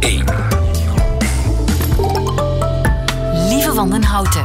1. 0.00 0.24
Lieve 3.48 3.72
Wandenhouten. 3.74 4.44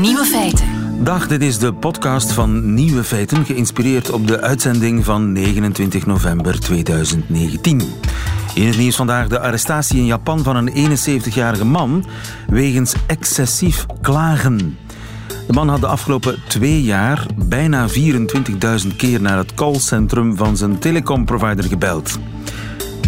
Nieuwe 0.00 0.24
feiten. 0.24 0.66
Dag, 1.04 1.28
dit 1.28 1.42
is 1.42 1.58
de 1.58 1.72
podcast 1.72 2.32
van 2.32 2.74
Nieuwe 2.74 3.04
Feiten, 3.04 3.44
geïnspireerd 3.44 4.10
op 4.10 4.26
de 4.26 4.40
uitzending 4.40 5.04
van 5.04 5.32
29 5.32 6.06
november 6.06 6.60
2019. 6.60 7.82
In 8.54 8.66
het 8.66 8.76
nieuws 8.76 8.96
vandaag 8.96 9.28
de 9.28 9.40
arrestatie 9.40 9.98
in 9.98 10.06
Japan 10.06 10.42
van 10.42 10.56
een 10.56 10.98
71-jarige 10.98 11.64
man 11.64 12.04
wegens 12.48 12.94
excessief 13.06 13.86
klagen. 14.00 14.78
De 15.46 15.52
man 15.52 15.68
had 15.68 15.80
de 15.80 15.86
afgelopen 15.86 16.38
twee 16.48 16.82
jaar 16.82 17.26
bijna 17.36 17.88
24.000 17.88 18.96
keer 18.96 19.20
naar 19.20 19.36
het 19.36 19.54
callcentrum 19.54 20.36
van 20.36 20.56
zijn 20.56 20.78
telecomprovider 20.78 21.64
gebeld. 21.64 22.18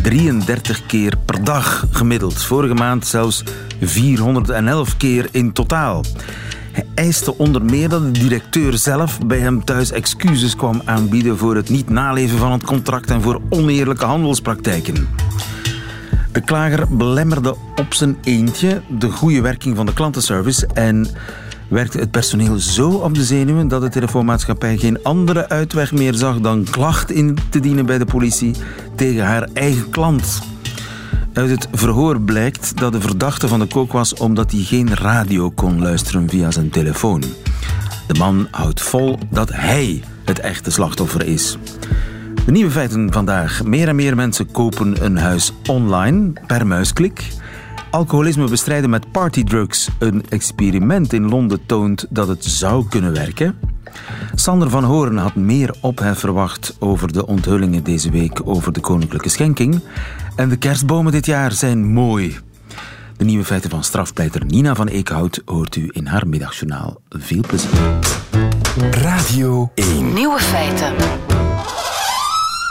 33 0.05 0.87
keer 0.87 1.13
per 1.25 1.45
dag 1.45 1.87
gemiddeld. 1.91 2.43
Vorige 2.43 2.75
maand 2.75 3.07
zelfs 3.07 3.45
411 3.81 4.97
keer 4.97 5.29
in 5.31 5.53
totaal. 5.53 6.05
Hij 6.73 6.87
eiste 6.95 7.39
onder 7.39 7.65
meer 7.65 7.89
dat 7.89 8.03
de 8.03 8.21
directeur 8.21 8.79
zelf 8.79 9.19
bij 9.27 9.39
hem 9.39 9.65
thuis 9.65 9.91
excuses 9.91 10.57
kwam 10.57 10.83
aanbieden 10.85 11.39
voor 11.39 11.57
het 11.57 11.69
niet 11.69 11.89
naleven 11.89 12.39
van 12.39 12.53
het 12.53 12.65
contract 12.65 13.11
en 13.11 13.23
voor 13.23 13.41
oneerlijke 13.49 14.05
handelspraktijken. 14.05 15.09
De 16.33 16.41
klager 16.41 16.97
belemmerde 16.97 17.57
op 17.77 17.95
zijn 17.95 18.17
eentje 18.23 18.83
de 18.99 19.11
goede 19.11 19.41
werking 19.41 19.77
van 19.77 19.87
de 19.87 19.93
klantenservice 19.93 20.67
en 20.67 21.07
werkte 21.69 21.99
het 21.99 22.11
personeel 22.11 22.59
zo 22.59 22.91
op 22.91 23.15
de 23.15 23.25
zenuwen 23.25 23.69
dat 23.69 23.83
de 23.83 23.89
telefoonmaatschappij 23.89 24.77
geen 24.77 25.03
andere 25.03 25.49
uitweg 25.49 25.93
meer 25.93 26.15
zag 26.15 26.41
dan 26.41 26.67
klacht 26.71 27.11
in 27.11 27.39
te 27.51 27.61
dienen 27.61 27.87
bij 27.87 27.99
de 27.99 28.05
politie 28.05 28.55
tegen 28.95 29.25
haar 29.25 29.49
eigen 29.53 29.91
klant. 29.91 30.43
Uit 31.33 31.51
het 31.51 31.69
verhoor 31.73 32.21
blijkt 32.21 32.79
dat 32.79 32.93
de 32.93 33.01
verdachte 33.01 33.49
van 33.49 33.59
de 33.59 33.67
kook 33.67 33.93
was 33.93 34.15
omdat 34.15 34.51
hij 34.51 34.61
geen 34.61 34.95
radio 34.95 35.51
kon 35.51 35.83
luisteren 35.83 36.29
via 36.29 36.51
zijn 36.51 36.71
telefoon. 36.71 37.23
De 38.07 38.15
man 38.19 38.49
houdt 38.51 38.83
vol 38.83 39.19
dat 39.31 39.53
hij 39.53 40.03
het 40.25 40.39
echte 40.39 40.71
slachtoffer 40.71 41.27
is. 41.27 41.59
De 42.47 42.53
nieuwe 42.53 42.71
feiten 42.71 43.13
vandaag. 43.13 43.65
Meer 43.65 43.89
en 43.89 43.97
meer 43.97 44.17
mensen 44.17 44.51
kopen 44.51 45.05
een 45.05 45.17
huis 45.17 45.53
online 45.67 46.33
per 46.47 46.67
muisklik. 46.67 47.33
Alcoholisme 47.95 48.49
bestrijden 48.49 48.91
met 48.91 49.11
partydrugs. 49.11 49.89
Een 49.99 50.25
experiment 50.29 51.13
in 51.13 51.29
Londen 51.29 51.67
toont 51.67 52.07
dat 52.11 52.29
het 52.29 52.45
zou 52.45 52.89
kunnen 52.89 53.13
werken. 53.13 53.59
Sander 54.35 54.71
van 54.71 54.85
Horen 54.85 55.17
had 55.17 55.35
meer 55.35 55.75
ophef 55.81 56.19
verwacht 56.19 56.77
over 56.79 57.13
de 57.13 57.27
onthullingen 57.27 57.85
deze 57.85 58.11
week 58.11 58.41
over 58.45 58.73
de 58.73 58.81
koninklijke 58.81 59.29
schenking. 59.29 59.81
En 60.37 60.49
de 60.49 60.57
kerstbomen 60.57 61.13
dit 61.13 61.27
jaar 61.27 61.53
zijn 61.53 61.93
mooi. 61.93 62.39
De 63.17 63.25
nieuwe 63.25 63.45
feiten 63.45 63.71
van 63.71 63.85
strafpleiter 63.85 64.45
Nina 64.45 64.75
van 64.75 64.89
Eekhout 64.89 65.43
hoort 65.45 65.77
u 65.77 65.89
in 65.93 66.07
haar 66.07 66.29
middagjournaal. 66.29 67.01
Veel 67.09 67.43
plezier. 67.47 67.99
Radio 68.91 69.71
1. 69.75 70.13
Nieuwe 70.13 70.39
feiten. 70.39 71.24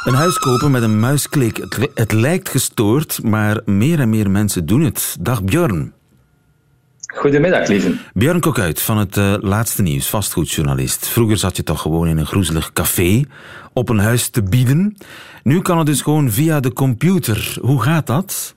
Een 0.04 0.14
huis 0.14 0.40
kopen 0.40 0.72
met 0.72 0.84
een 0.84 1.00
muisklik. 1.00 1.58
Het, 1.58 1.90
het 1.94 2.12
lijkt 2.12 2.50
gestoord, 2.50 3.24
maar 3.24 3.62
meer 3.66 4.00
en 4.00 4.10
meer 4.10 4.32
mensen 4.32 4.66
doen 4.66 4.82
het. 4.82 5.18
Dag 5.20 5.44
Björn. 5.44 5.94
Goedemiddag, 7.16 7.68
lieve. 7.68 7.98
Björn 8.14 8.40
Kokuit 8.40 8.82
van 8.82 8.98
het 8.98 9.18
uh, 9.18 9.36
Laatste 9.40 9.82
Nieuws, 9.82 10.10
vastgoedjournalist. 10.10 11.08
Vroeger 11.08 11.38
zat 11.38 11.58
je 11.58 11.64
toch 11.64 11.82
gewoon 11.82 12.08
in 12.08 12.18
een 12.18 12.26
groezelig 12.26 12.74
café 12.74 13.24
op 13.74 13.90
een 13.90 14.00
huis 14.00 14.30
te 14.30 14.44
bieden. 14.44 14.98
Nu 15.44 15.62
kan 15.62 15.78
het 15.78 15.88
dus 15.88 16.02
gewoon 16.02 16.32
via 16.32 16.60
de 16.60 16.74
computer. 16.74 17.58
Hoe 17.62 17.82
gaat 17.82 18.08
dat? 18.08 18.56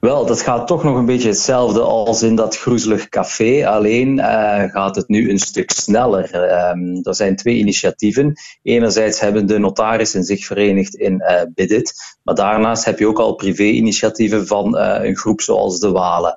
Wel, 0.00 0.26
dat 0.26 0.40
gaat 0.40 0.66
toch 0.66 0.84
nog 0.84 0.96
een 0.96 1.06
beetje 1.06 1.28
hetzelfde 1.28 1.80
als 1.80 2.22
in 2.22 2.34
dat 2.34 2.56
groezelig 2.56 3.08
café. 3.08 3.68
Alleen 3.68 4.18
uh, 4.18 4.62
gaat 4.62 4.96
het 4.96 5.08
nu 5.08 5.30
een 5.30 5.38
stuk 5.38 5.70
sneller. 5.70 6.34
Um, 6.70 7.00
er 7.02 7.14
zijn 7.14 7.36
twee 7.36 7.56
initiatieven. 7.56 8.32
Enerzijds 8.62 9.20
hebben 9.20 9.46
de 9.46 9.58
notarissen 9.58 10.24
zich 10.24 10.46
verenigd 10.46 10.94
in 10.94 11.22
uh, 11.22 11.42
Bidit. 11.54 11.94
Maar 12.22 12.34
daarnaast 12.34 12.84
heb 12.84 12.98
je 12.98 13.06
ook 13.06 13.18
al 13.18 13.34
privé-initiatieven 13.34 14.46
van 14.46 14.76
uh, 14.76 14.98
een 15.02 15.16
groep 15.16 15.40
zoals 15.40 15.80
de 15.80 15.90
Walen. 15.90 16.34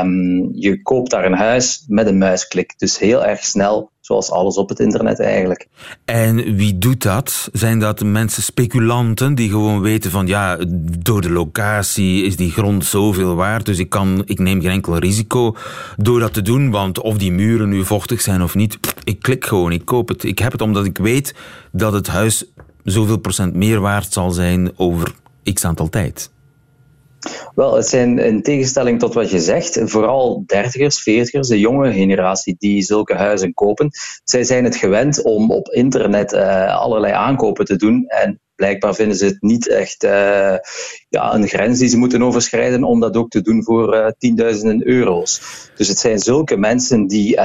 Um, 0.00 0.48
je 0.52 0.82
koopt 0.82 1.10
daar 1.10 1.24
een 1.24 1.32
huis 1.32 1.84
met 1.88 2.06
een 2.06 2.18
muisklik. 2.18 2.74
Dus 2.78 2.98
heel 2.98 3.24
erg 3.24 3.44
snel 3.44 3.90
zoals 4.08 4.30
alles 4.30 4.56
op 4.56 4.68
het 4.68 4.80
internet 4.80 5.20
eigenlijk. 5.20 5.68
En 6.04 6.56
wie 6.56 6.78
doet 6.78 7.02
dat? 7.02 7.48
Zijn 7.52 7.78
dat 7.78 8.04
mensen 8.04 8.42
speculanten 8.42 9.34
die 9.34 9.50
gewoon 9.50 9.80
weten 9.80 10.10
van 10.10 10.26
ja, 10.26 10.58
door 10.98 11.20
de 11.20 11.30
locatie 11.30 12.22
is 12.22 12.36
die 12.36 12.50
grond 12.50 12.84
zoveel 12.84 13.34
waard, 13.34 13.66
dus 13.66 13.78
ik, 13.78 13.88
kan, 13.88 14.22
ik 14.26 14.38
neem 14.38 14.60
geen 14.60 14.70
enkel 14.70 14.98
risico 14.98 15.56
door 15.96 16.20
dat 16.20 16.32
te 16.32 16.42
doen, 16.42 16.70
want 16.70 17.00
of 17.00 17.18
die 17.18 17.32
muren 17.32 17.68
nu 17.68 17.84
vochtig 17.84 18.20
zijn 18.20 18.42
of 18.42 18.54
niet, 18.54 18.78
ik 19.04 19.22
klik 19.22 19.46
gewoon, 19.46 19.72
ik 19.72 19.84
koop 19.84 20.08
het. 20.08 20.24
Ik 20.24 20.38
heb 20.38 20.52
het 20.52 20.60
omdat 20.60 20.84
ik 20.84 20.98
weet 20.98 21.34
dat 21.72 21.92
het 21.92 22.06
huis 22.06 22.44
zoveel 22.84 23.18
procent 23.18 23.54
meer 23.54 23.80
waard 23.80 24.12
zal 24.12 24.30
zijn 24.30 24.72
over 24.76 25.14
x 25.52 25.64
aantal 25.64 25.88
tijd. 25.88 26.30
Wel, 27.54 27.74
het 27.74 27.86
zijn 27.86 28.18
in 28.18 28.42
tegenstelling 28.42 28.98
tot 28.98 29.14
wat 29.14 29.30
je 29.30 29.40
zegt, 29.40 29.80
vooral 29.84 30.42
dertigers, 30.46 31.02
veertigers, 31.02 31.48
de 31.48 31.58
jonge 31.58 31.92
generatie 31.92 32.56
die 32.58 32.82
zulke 32.82 33.14
huizen 33.14 33.54
kopen. 33.54 33.90
Zij 34.24 34.44
zijn 34.44 34.64
het 34.64 34.76
gewend 34.76 35.22
om 35.22 35.50
op 35.50 35.68
internet 35.68 36.32
uh, 36.32 36.78
allerlei 36.80 37.12
aankopen 37.12 37.64
te 37.64 37.76
doen 37.76 38.04
en 38.06 38.40
blijkbaar 38.58 38.94
vinden 38.94 39.16
ze 39.16 39.24
het 39.24 39.36
niet 39.40 39.68
echt 39.68 40.04
uh, 40.04 40.56
ja, 41.08 41.34
een 41.34 41.48
grens 41.48 41.78
die 41.78 41.88
ze 41.88 41.96
moeten 41.96 42.22
overschrijden 42.22 42.84
om 42.84 43.00
dat 43.00 43.16
ook 43.16 43.30
te 43.30 43.40
doen 43.40 43.64
voor 43.64 43.94
uh, 43.94 44.06
tienduizenden 44.18 44.86
euro's. 44.86 45.40
Dus 45.76 45.88
het 45.88 45.98
zijn 45.98 46.18
zulke 46.18 46.56
mensen 46.56 47.06
die 47.06 47.36
uh, 47.36 47.42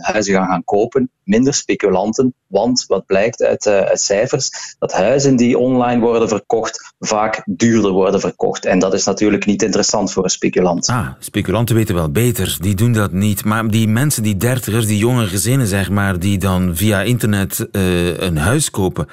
huizen 0.00 0.34
gaan 0.34 0.46
gaan 0.46 0.64
kopen, 0.64 1.10
minder 1.22 1.54
speculanten. 1.54 2.34
Want 2.46 2.84
wat 2.86 3.06
blijkt 3.06 3.42
uit, 3.42 3.66
uit 3.66 4.00
cijfers, 4.00 4.50
dat 4.78 4.92
huizen 4.92 5.36
die 5.36 5.58
online 5.58 6.00
worden 6.00 6.28
verkocht 6.28 6.94
vaak 6.98 7.42
duurder 7.44 7.90
worden 7.90 8.20
verkocht. 8.20 8.64
En 8.64 8.78
dat 8.78 8.94
is 8.94 9.04
natuurlijk 9.04 9.46
niet 9.46 9.62
interessant 9.62 10.12
voor 10.12 10.24
een 10.24 10.30
speculant. 10.30 10.86
Ah, 10.86 11.08
speculanten 11.18 11.74
weten 11.74 11.94
wel 11.94 12.10
beter, 12.10 12.56
die 12.60 12.74
doen 12.74 12.92
dat 12.92 13.12
niet. 13.12 13.44
Maar 13.44 13.68
die 13.68 13.88
mensen, 13.88 14.22
die 14.22 14.36
dertigers, 14.36 14.86
die 14.86 14.98
jonge 14.98 15.26
gezinnen 15.26 15.66
zeg 15.66 15.90
maar, 15.90 16.18
die 16.18 16.38
dan 16.38 16.76
via 16.76 17.02
internet 17.02 17.68
een 17.72 18.36
huis 18.36 18.70
kopen 18.70 19.08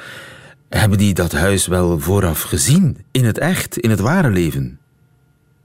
hebben 0.79 0.97
die 0.97 1.13
dat 1.13 1.31
huis 1.31 1.67
wel 1.67 1.99
vooraf 1.99 2.41
gezien? 2.41 2.97
In 3.11 3.25
het 3.25 3.37
echt, 3.37 3.77
in 3.77 3.89
het 3.89 3.99
ware 3.99 4.29
leven? 4.29 4.79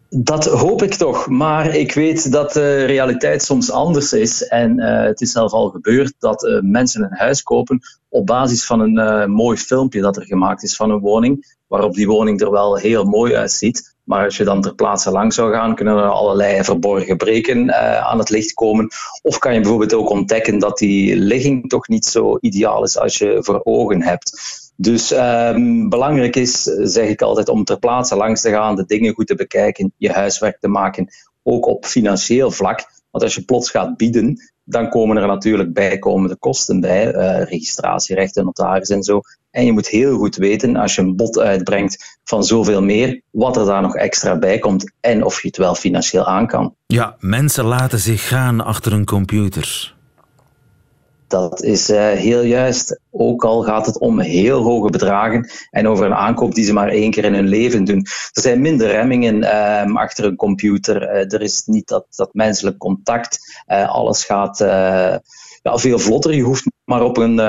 Dat 0.09 0.45
hoop 0.45 0.83
ik 0.83 0.95
toch, 0.95 1.29
maar 1.29 1.75
ik 1.75 1.93
weet 1.93 2.33
dat 2.33 2.53
de 2.53 2.85
realiteit 2.85 3.43
soms 3.43 3.71
anders 3.71 4.13
is. 4.13 4.49
En 4.49 4.81
uh, 4.81 5.03
het 5.03 5.21
is 5.21 5.33
zelf 5.33 5.53
al 5.53 5.69
gebeurd 5.69 6.15
dat 6.19 6.45
uh, 6.45 6.61
mensen 6.61 7.03
een 7.03 7.17
huis 7.17 7.43
kopen 7.43 7.81
op 8.09 8.27
basis 8.27 8.65
van 8.65 8.81
een 8.81 8.99
uh, 8.99 9.27
mooi 9.27 9.57
filmpje 9.57 10.01
dat 10.01 10.17
er 10.17 10.25
gemaakt 10.25 10.63
is 10.63 10.77
van 10.77 10.91
een 10.91 11.01
woning, 11.01 11.57
waarop 11.67 11.95
die 11.95 12.07
woning 12.07 12.41
er 12.41 12.51
wel 12.51 12.77
heel 12.77 13.05
mooi 13.05 13.35
uitziet. 13.35 13.95
Maar 14.05 14.25
als 14.25 14.37
je 14.37 14.45
dan 14.45 14.61
ter 14.61 14.75
plaatse 14.75 15.11
lang 15.11 15.33
zou 15.33 15.53
gaan, 15.53 15.75
kunnen 15.75 15.97
er 15.97 16.09
allerlei 16.09 16.65
verborgen 16.65 17.17
breken 17.17 17.75
aan 18.07 18.19
het 18.19 18.31
licht 18.31 18.53
komen. 18.53 18.89
Of 19.23 19.39
kan 19.39 19.55
je 19.55 19.61
bijvoorbeeld 19.61 19.95
ook 19.95 20.11
ontdekken 20.11 20.59
dat 20.59 20.79
die 20.79 21.17
ligging 21.17 21.69
toch 21.69 21.89
niet 21.89 22.05
zo 22.05 22.37
ideaal 22.41 22.85
is 22.85 22.99
als 22.99 23.19
je 23.19 23.39
voor 23.41 23.61
ogen 23.65 24.03
hebt. 24.03 24.33
Dus 24.77 25.13
um, 25.13 25.89
belangrijk 25.89 26.37
is, 26.37 26.63
zeg 26.83 27.09
ik 27.09 27.23
altijd, 27.23 27.49
om 27.49 27.65
ter 27.65 27.79
plaatse 27.79 28.17
langs 28.17 28.41
te 28.41 28.51
gaan, 28.51 28.77
de 28.77 28.85
dingen 28.87 29.15
goed 29.15 29.27
te 29.27 29.35
bekijken, 29.35 29.93
je 29.97 30.13
huiswerk 30.13 30.61
te 30.61 30.69
maken, 30.69 31.09
ook 31.43 31.67
op 31.67 31.85
financieel 31.85 32.51
vlak. 32.51 32.95
Want 33.11 33.25
als 33.25 33.35
je 33.35 33.45
plots 33.45 33.71
gaat 33.71 33.97
bieden, 33.97 34.39
dan 34.65 34.89
komen 34.89 35.17
er 35.17 35.27
natuurlijk 35.27 35.73
bijkomende 35.73 36.37
kosten 36.37 36.81
bij, 36.81 37.15
uh, 37.15 37.43
registratierechten, 37.45 38.45
notaris 38.45 38.89
en 38.89 39.03
zo. 39.03 39.21
En 39.51 39.65
je 39.65 39.73
moet 39.73 39.89
heel 39.89 40.17
goed 40.17 40.37
weten, 40.37 40.77
als 40.77 40.95
je 40.95 41.03
een 41.03 41.17
bod 41.17 41.39
uitbrengt 41.39 42.19
van 42.25 42.45
zoveel 42.45 42.83
meer, 42.83 43.21
wat 43.31 43.57
er 43.57 43.65
daar 43.65 43.83
nog 43.83 43.97
extra 43.97 44.39
bij 44.39 44.59
komt 44.59 44.93
en 45.01 45.25
of 45.25 45.43
je 45.43 45.49
het 45.49 45.57
wel 45.57 45.75
financieel 45.75 46.25
aan 46.25 46.47
kan. 46.47 46.75
Ja, 46.87 47.17
mensen 47.21 47.65
laten 47.65 47.99
zich 47.99 48.29
gaan 48.29 48.65
achter 48.65 48.93
een 48.93 49.05
computer. 49.05 49.96
Dat 51.29 51.63
is 51.63 51.91
uh, 51.91 52.11
heel 52.11 52.43
juist. 52.43 53.01
Ook 53.11 53.45
al 53.45 53.63
gaat 53.63 53.87
het 53.87 53.99
om 53.99 54.21
heel 54.21 54.63
hoge 54.63 54.91
bedragen 54.91 55.49
en 55.71 55.89
over 55.89 56.07
een 56.07 56.15
aankoop 56.15 56.55
die 56.55 56.65
ze 56.65 56.73
maar 56.73 56.89
één 56.89 57.11
keer 57.11 57.25
in 57.25 57.35
hun 57.35 57.49
leven 57.49 57.85
doen. 57.85 57.99
Er 58.33 58.43
zijn 58.43 58.61
minder 58.61 58.87
remmingen 58.87 59.37
uh, 59.37 59.95
achter 59.95 60.25
een 60.25 60.37
computer. 60.37 61.03
Uh, 61.03 61.33
er 61.33 61.43
is 61.43 61.63
niet 61.65 61.89
dat, 61.89 62.07
dat 62.11 62.35
menselijk 62.35 62.79
contact. 62.79 63.39
alles 63.87 64.25
gaat 64.25 64.59
ja, 65.63 65.77
veel 65.77 65.99
vlotter. 65.99 66.35
Je 66.35 66.43
hoeft 66.43 66.71
maar 66.85 67.03
op 67.03 67.17
een, 67.17 67.41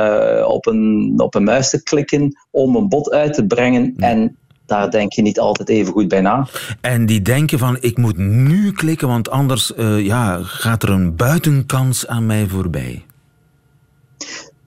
op, 0.46 0.66
een, 0.66 1.14
op 1.18 1.36
een 1.36 1.44
muis 1.44 1.70
te 1.70 1.84
klikken 1.84 2.38
om 2.52 2.76
een 2.76 2.90
bod 2.90 3.12
uit 3.12 3.34
te 3.34 3.46
brengen. 3.46 3.94
En 3.98 4.38
daar 4.66 4.92
denk 4.92 5.14
je 5.14 5.22
niet 5.22 5.40
altijd 5.40 5.70
even 5.70 5.94
goed 5.94 6.08
bij 6.08 6.22
na. 6.22 6.48
En 6.82 7.06
die 7.06 7.22
denken 7.22 7.60
van, 7.60 7.78
ik 7.80 7.98
moet 7.98 8.18
nu 8.18 8.72
klikken, 8.72 9.08
want 9.08 9.30
anders 9.30 9.74
ja, 9.98 10.40
gaat 10.44 10.84
er 10.84 10.90
een 10.90 11.16
buitenkans 11.16 12.08
aan 12.08 12.26
mij 12.26 12.48
voorbij. 12.48 13.06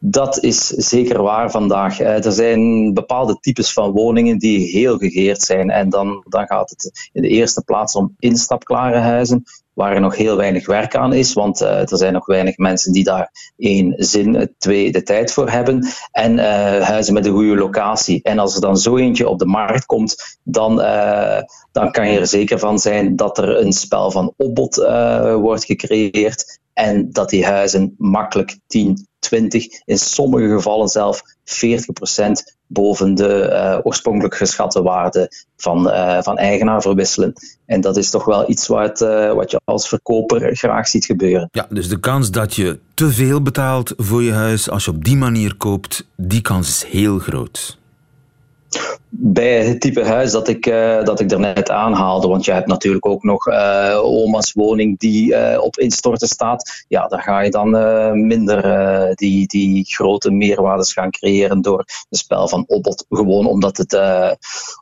Dat 0.03 0.43
is 0.43 0.67
zeker 0.67 1.23
waar 1.23 1.51
vandaag. 1.51 2.01
Eh, 2.01 2.25
er 2.25 2.33
zijn 2.33 2.95
bepaalde 2.95 3.39
types 3.41 3.73
van 3.73 3.91
woningen 3.91 4.39
die 4.39 4.71
heel 4.71 4.99
gegeerd 4.99 5.43
zijn. 5.43 5.71
En 5.71 5.89
dan, 5.89 6.25
dan 6.29 6.47
gaat 6.47 6.71
het 6.71 7.11
in 7.13 7.23
de 7.23 7.29
eerste 7.29 7.63
plaats 7.63 7.95
om 7.95 8.15
instapklare 8.19 8.99
huizen, 8.99 9.45
waar 9.73 9.95
er 9.95 10.01
nog 10.01 10.17
heel 10.17 10.37
weinig 10.37 10.67
werk 10.67 10.97
aan 10.97 11.13
is. 11.13 11.33
Want 11.33 11.63
uh, 11.63 11.91
er 11.91 11.97
zijn 11.97 12.13
nog 12.13 12.27
weinig 12.27 12.57
mensen 12.57 12.93
die 12.93 13.05
daar 13.05 13.31
één 13.57 13.95
zin, 13.97 14.55
twee 14.59 14.93
de 14.93 15.03
tijd 15.03 15.33
voor 15.33 15.51
hebben. 15.51 15.87
En 16.13 16.33
uh, 16.33 16.45
huizen 16.81 17.15
met 17.15 17.27
een 17.27 17.33
goede 17.33 17.57
locatie. 17.57 18.23
En 18.23 18.39
als 18.39 18.55
er 18.55 18.61
dan 18.61 18.77
zo 18.77 18.97
eentje 18.97 19.29
op 19.29 19.39
de 19.39 19.47
markt 19.47 19.87
komt, 19.87 20.39
dan, 20.43 20.77
dan 21.73 21.91
kan 21.91 22.11
je 22.11 22.19
er 22.19 22.27
zeker 22.27 22.59
van 22.59 22.79
zijn 22.79 23.17
dat 23.17 23.39
er 23.39 23.61
een 23.61 23.73
spel 23.73 24.11
van 24.11 24.35
opbod 24.37 24.77
wordt 25.41 25.65
gecreëerd. 25.65 26.59
En 26.73 27.11
dat 27.11 27.31
die 27.31 27.45
huizen 27.45 27.95
makkelijk 27.99 28.59
10, 28.67 29.09
20, 29.21 29.67
in 29.85 29.99
sommige 29.99 30.49
gevallen 30.49 30.89
zelf 30.89 31.23
40% 31.45 32.59
boven 32.67 33.15
de 33.15 33.49
uh, 33.53 33.79
oorspronkelijk 33.83 34.35
geschatte 34.35 34.83
waarde 34.83 35.31
van, 35.57 35.89
uh, 35.89 36.19
van 36.23 36.37
eigenaar 36.39 36.83
verwisselen. 36.83 37.33
En 37.67 37.81
dat 37.81 37.97
is 37.97 38.11
toch 38.11 38.25
wel 38.25 38.51
iets 38.51 38.67
wat, 38.67 39.01
uh, 39.01 39.33
wat 39.33 39.51
je 39.51 39.61
als 39.65 39.89
verkoper 39.89 40.57
graag 40.57 40.89
ziet 40.89 41.05
gebeuren. 41.05 41.49
Ja, 41.53 41.67
dus 41.71 41.89
de 41.89 42.01
kans 42.01 42.31
dat 42.31 42.55
je 42.55 42.79
te 42.95 43.11
veel 43.11 43.43
betaalt 43.43 43.93
voor 43.97 44.23
je 44.23 44.33
huis 44.33 44.71
als 44.71 44.85
je 44.85 44.91
op 44.91 45.05
die 45.05 45.17
manier 45.17 45.57
koopt, 45.57 46.07
die 46.17 46.41
kans 46.41 46.69
is 46.69 46.85
heel 46.91 47.19
groot 47.19 47.79
bij 49.09 49.65
het 49.65 49.81
type 49.81 50.05
huis 50.05 50.33
dat 50.33 50.49
ik, 50.49 50.67
uh, 50.67 51.05
dat 51.05 51.21
ik 51.21 51.31
er 51.31 51.41
net 51.41 51.71
aanhaalde. 51.71 52.29
Want 52.29 52.45
je 52.45 52.53
hebt 52.53 52.67
natuurlijk 52.67 53.07
ook 53.07 53.23
nog 53.23 53.47
uh, 53.47 53.99
oma's 54.03 54.53
woning 54.53 54.99
die 54.99 55.33
uh, 55.33 55.63
op 55.63 55.79
instorten 55.79 56.29
staat. 56.29 56.85
Ja, 56.89 57.07
daar 57.07 57.23
ga 57.23 57.41
je 57.41 57.51
dan 57.51 57.71
minder 58.27 58.59
die, 59.15 59.47
die 59.47 59.85
grote 59.85 60.31
meerwaardes 60.31 60.93
gaan 60.93 61.11
creëren 61.11 61.63
door 61.63 61.79
een 61.79 62.19
spel 62.19 62.49
van 62.49 62.65
opbod. 62.67 63.05
Gewoon 63.09 63.47
omdat, 63.47 63.77
het, 63.77 64.01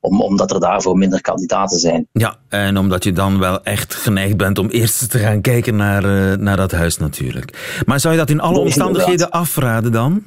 om, 0.01 0.23
omdat 0.23 0.51
er 0.51 0.61
daarvoor 0.61 0.97
minder 0.97 1.21
kandidaten 1.21 1.79
zijn. 1.79 2.09
Ja, 2.13 2.37
en 2.49 2.79
omdat 2.79 3.05
je 3.05 3.13
dan 3.13 3.39
wel 3.39 3.63
echt 3.63 3.95
geneigd 3.95 4.37
bent 4.37 4.59
om 4.59 4.69
eerst 4.69 5.11
te 5.11 5.19
gaan 5.19 5.41
kijken 5.41 5.77
naar, 5.77 6.39
naar 6.39 6.57
dat 6.57 6.73
huis 6.73 6.99
natuurlijk. 6.99 7.83
Maar 7.87 8.01
zou 8.01 8.15
je 8.15 8.21
dat 8.21 8.31
in 8.31 8.41
alle 8.41 8.59
omstandigheden 8.59 9.31
afraden 9.31 9.93
dan? 9.93 10.23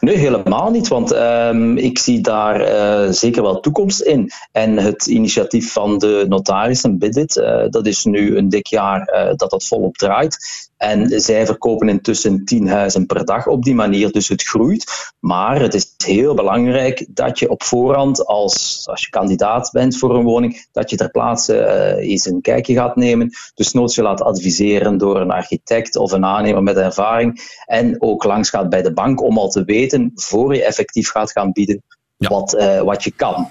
Nee, 0.00 0.16
helemaal 0.16 0.70
niet, 0.70 0.88
want 0.88 1.14
um, 1.14 1.76
ik 1.76 1.98
zie 1.98 2.20
daar 2.20 2.60
uh, 2.60 3.12
zeker 3.12 3.42
wel 3.42 3.60
toekomst 3.60 4.00
in. 4.00 4.30
En 4.52 4.76
het 4.76 5.06
initiatief 5.06 5.72
van 5.72 5.98
de 5.98 6.24
notarissen, 6.28 6.98
Bidit, 6.98 7.36
uh, 7.36 7.64
dat 7.68 7.86
is 7.86 8.04
nu 8.04 8.36
een 8.36 8.48
dik 8.48 8.66
jaar 8.66 9.12
uh, 9.14 9.36
dat 9.36 9.50
dat 9.50 9.66
volop 9.66 9.96
draait. 9.96 10.67
En 10.78 11.20
zij 11.20 11.46
verkopen 11.46 11.88
intussen 11.88 12.44
10 12.44 12.68
huizen 12.68 13.06
per 13.06 13.24
dag 13.24 13.46
op 13.46 13.62
die 13.62 13.74
manier, 13.74 14.12
dus 14.12 14.28
het 14.28 14.42
groeit. 14.42 15.12
Maar 15.20 15.60
het 15.60 15.74
is 15.74 15.94
heel 15.96 16.34
belangrijk 16.34 17.06
dat 17.08 17.38
je 17.38 17.50
op 17.50 17.62
voorhand, 17.62 18.26
als, 18.26 18.82
als 18.90 19.00
je 19.00 19.10
kandidaat 19.10 19.70
bent 19.72 19.98
voor 19.98 20.14
een 20.14 20.24
woning, 20.24 20.66
dat 20.72 20.90
je 20.90 20.96
ter 20.96 21.10
plaatse 21.10 21.54
uh, 21.98 22.10
eens 22.10 22.26
een 22.26 22.40
kijkje 22.40 22.74
gaat 22.74 22.96
nemen. 22.96 23.30
Dus 23.54 23.72
nooit 23.72 23.94
je 23.94 24.02
laat 24.02 24.22
adviseren 24.22 24.98
door 24.98 25.20
een 25.20 25.30
architect 25.30 25.96
of 25.96 26.12
een 26.12 26.24
aannemer 26.24 26.62
met 26.62 26.76
ervaring. 26.76 27.40
En 27.66 28.02
ook 28.02 28.24
langs 28.24 28.50
gaat 28.50 28.68
bij 28.68 28.82
de 28.82 28.92
bank 28.92 29.22
om 29.22 29.38
al 29.38 29.48
te 29.48 29.64
weten, 29.64 30.12
voor 30.14 30.54
je 30.54 30.64
effectief 30.64 31.10
gaat 31.10 31.32
gaan 31.32 31.52
bieden, 31.52 31.82
ja. 32.16 32.28
wat, 32.28 32.54
uh, 32.54 32.80
wat 32.80 33.04
je 33.04 33.10
kan. 33.10 33.48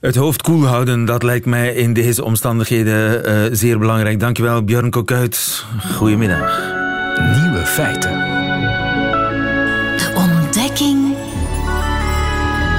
Het 0.00 0.16
hoofd 0.16 0.42
koel 0.42 0.66
houden, 0.66 1.04
dat 1.04 1.22
lijkt 1.22 1.46
mij 1.46 1.74
in 1.74 1.92
deze 1.92 2.24
omstandigheden 2.24 3.28
uh, 3.28 3.48
zeer 3.52 3.78
belangrijk. 3.78 4.20
Dankjewel, 4.20 4.64
Björn 4.64 4.90
Kokuit. 4.90 5.64
Goedemiddag. 5.94 6.60
Nieuwe 7.42 7.66
feiten. 7.66 8.10
De 9.96 10.12
ontdekking 10.16 11.16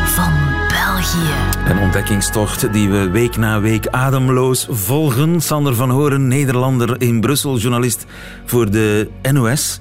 van 0.05 0.33
België. 0.67 1.71
Een 1.71 1.79
ontdekkingstocht 1.79 2.73
die 2.73 2.89
we 2.89 3.09
week 3.09 3.37
na 3.37 3.59
week 3.59 3.87
ademloos 3.87 4.67
volgen. 4.69 5.41
Sander 5.41 5.75
van 5.75 5.89
Horen, 5.89 6.27
Nederlander 6.27 7.01
in 7.01 7.19
Brussel, 7.19 7.57
journalist 7.57 8.05
voor 8.45 8.71
de 8.71 9.09
NOS 9.31 9.79